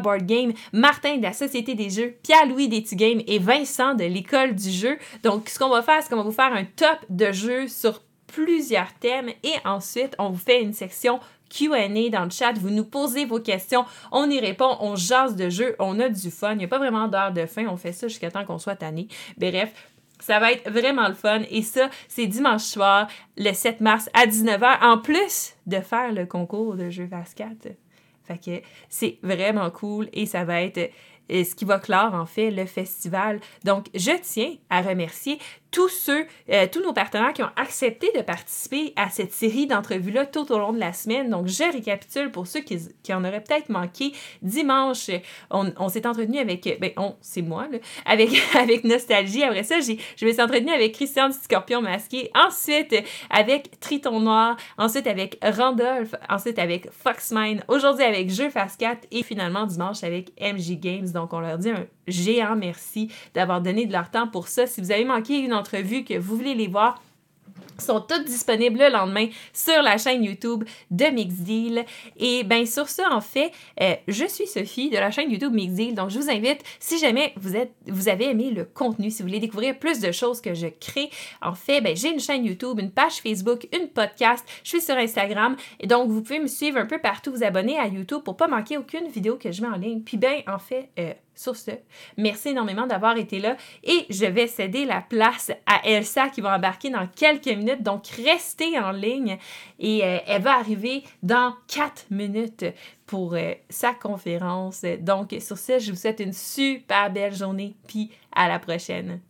[0.72, 4.98] Martin de la Société des Jeux, Pierre-Louis des Game et Vincent de l'École du Jeu.
[5.22, 8.02] Donc, ce qu'on va faire, c'est qu'on va vous faire un top de jeux sur
[8.26, 12.84] plusieurs thèmes et ensuite, on vous fait une section Q&A dans le chat, vous nous
[12.84, 16.58] posez vos questions, on y répond, on jase de jeux, on a du fun, il
[16.58, 19.06] n'y a pas vraiment d'heure de fin, on fait ça jusqu'à temps qu'on soit tanné.
[19.38, 19.72] Bref,
[20.18, 21.42] ça va être vraiment le fun.
[21.50, 26.26] Et ça, c'est dimanche soir, le 7 mars à 19h, en plus de faire le
[26.26, 27.48] concours de jeux 4.
[28.26, 30.90] Fait que c'est vraiment cool et ça va être
[31.30, 33.40] euh, ce qui va clore en fait le festival.
[33.64, 35.38] Donc, je tiens à remercier
[35.76, 40.24] tous ceux, euh, tous nos partenaires qui ont accepté de participer à cette série d'entrevues-là
[40.24, 41.28] tout au long de la semaine.
[41.28, 42.78] Donc, je récapitule pour ceux qui,
[43.12, 44.12] en auraient peut-être manqué.
[44.40, 45.10] Dimanche,
[45.50, 49.42] on, s'est entretenu avec, ben, on, c'est moi, là, avec, avec Nostalgie.
[49.42, 52.30] Après ça, j'ai, je me suis entretenu avec Christian du Scorpion Masqué.
[52.34, 52.96] Ensuite,
[53.28, 54.56] avec Triton Noir.
[54.78, 56.14] Ensuite, avec Randolph.
[56.30, 57.62] Ensuite, avec Foxmine.
[57.68, 59.08] Aujourd'hui, avec Jeux Fast 4.
[59.10, 61.10] Et finalement, dimanche, avec MJ Games.
[61.10, 64.66] Donc, on leur dit un géant merci d'avoir donné de leur temps pour ça.
[64.66, 67.00] Si vous avez manqué une entrevue, que vous voulez les voir,
[67.78, 71.84] sont toutes disponibles le lendemain sur la chaîne YouTube de Mixdeal.
[72.16, 75.94] Et bien, sur ça, en fait, euh, je suis Sophie de la chaîne YouTube Mixdeal.
[75.94, 79.28] Donc, je vous invite, si jamais vous, êtes, vous avez aimé le contenu, si vous
[79.28, 81.10] voulez découvrir plus de choses que je crée,
[81.42, 84.44] en fait, ben, j'ai une chaîne YouTube, une page Facebook, une podcast.
[84.62, 85.56] Je suis sur Instagram.
[85.80, 88.48] Et donc, vous pouvez me suivre un peu partout, vous abonner à YouTube pour pas
[88.48, 90.00] manquer aucune vidéo que je mets en ligne.
[90.00, 91.70] Puis, bien, en fait, euh, sur ce,
[92.16, 96.56] merci énormément d'avoir été là et je vais céder la place à Elsa qui va
[96.56, 97.82] embarquer dans quelques minutes.
[97.82, 99.38] Donc, restez en ligne
[99.78, 102.64] et euh, elle va arriver dans quatre minutes
[103.06, 104.84] pour euh, sa conférence.
[105.00, 109.20] Donc, sur ce, je vous souhaite une super belle journée puis à la prochaine.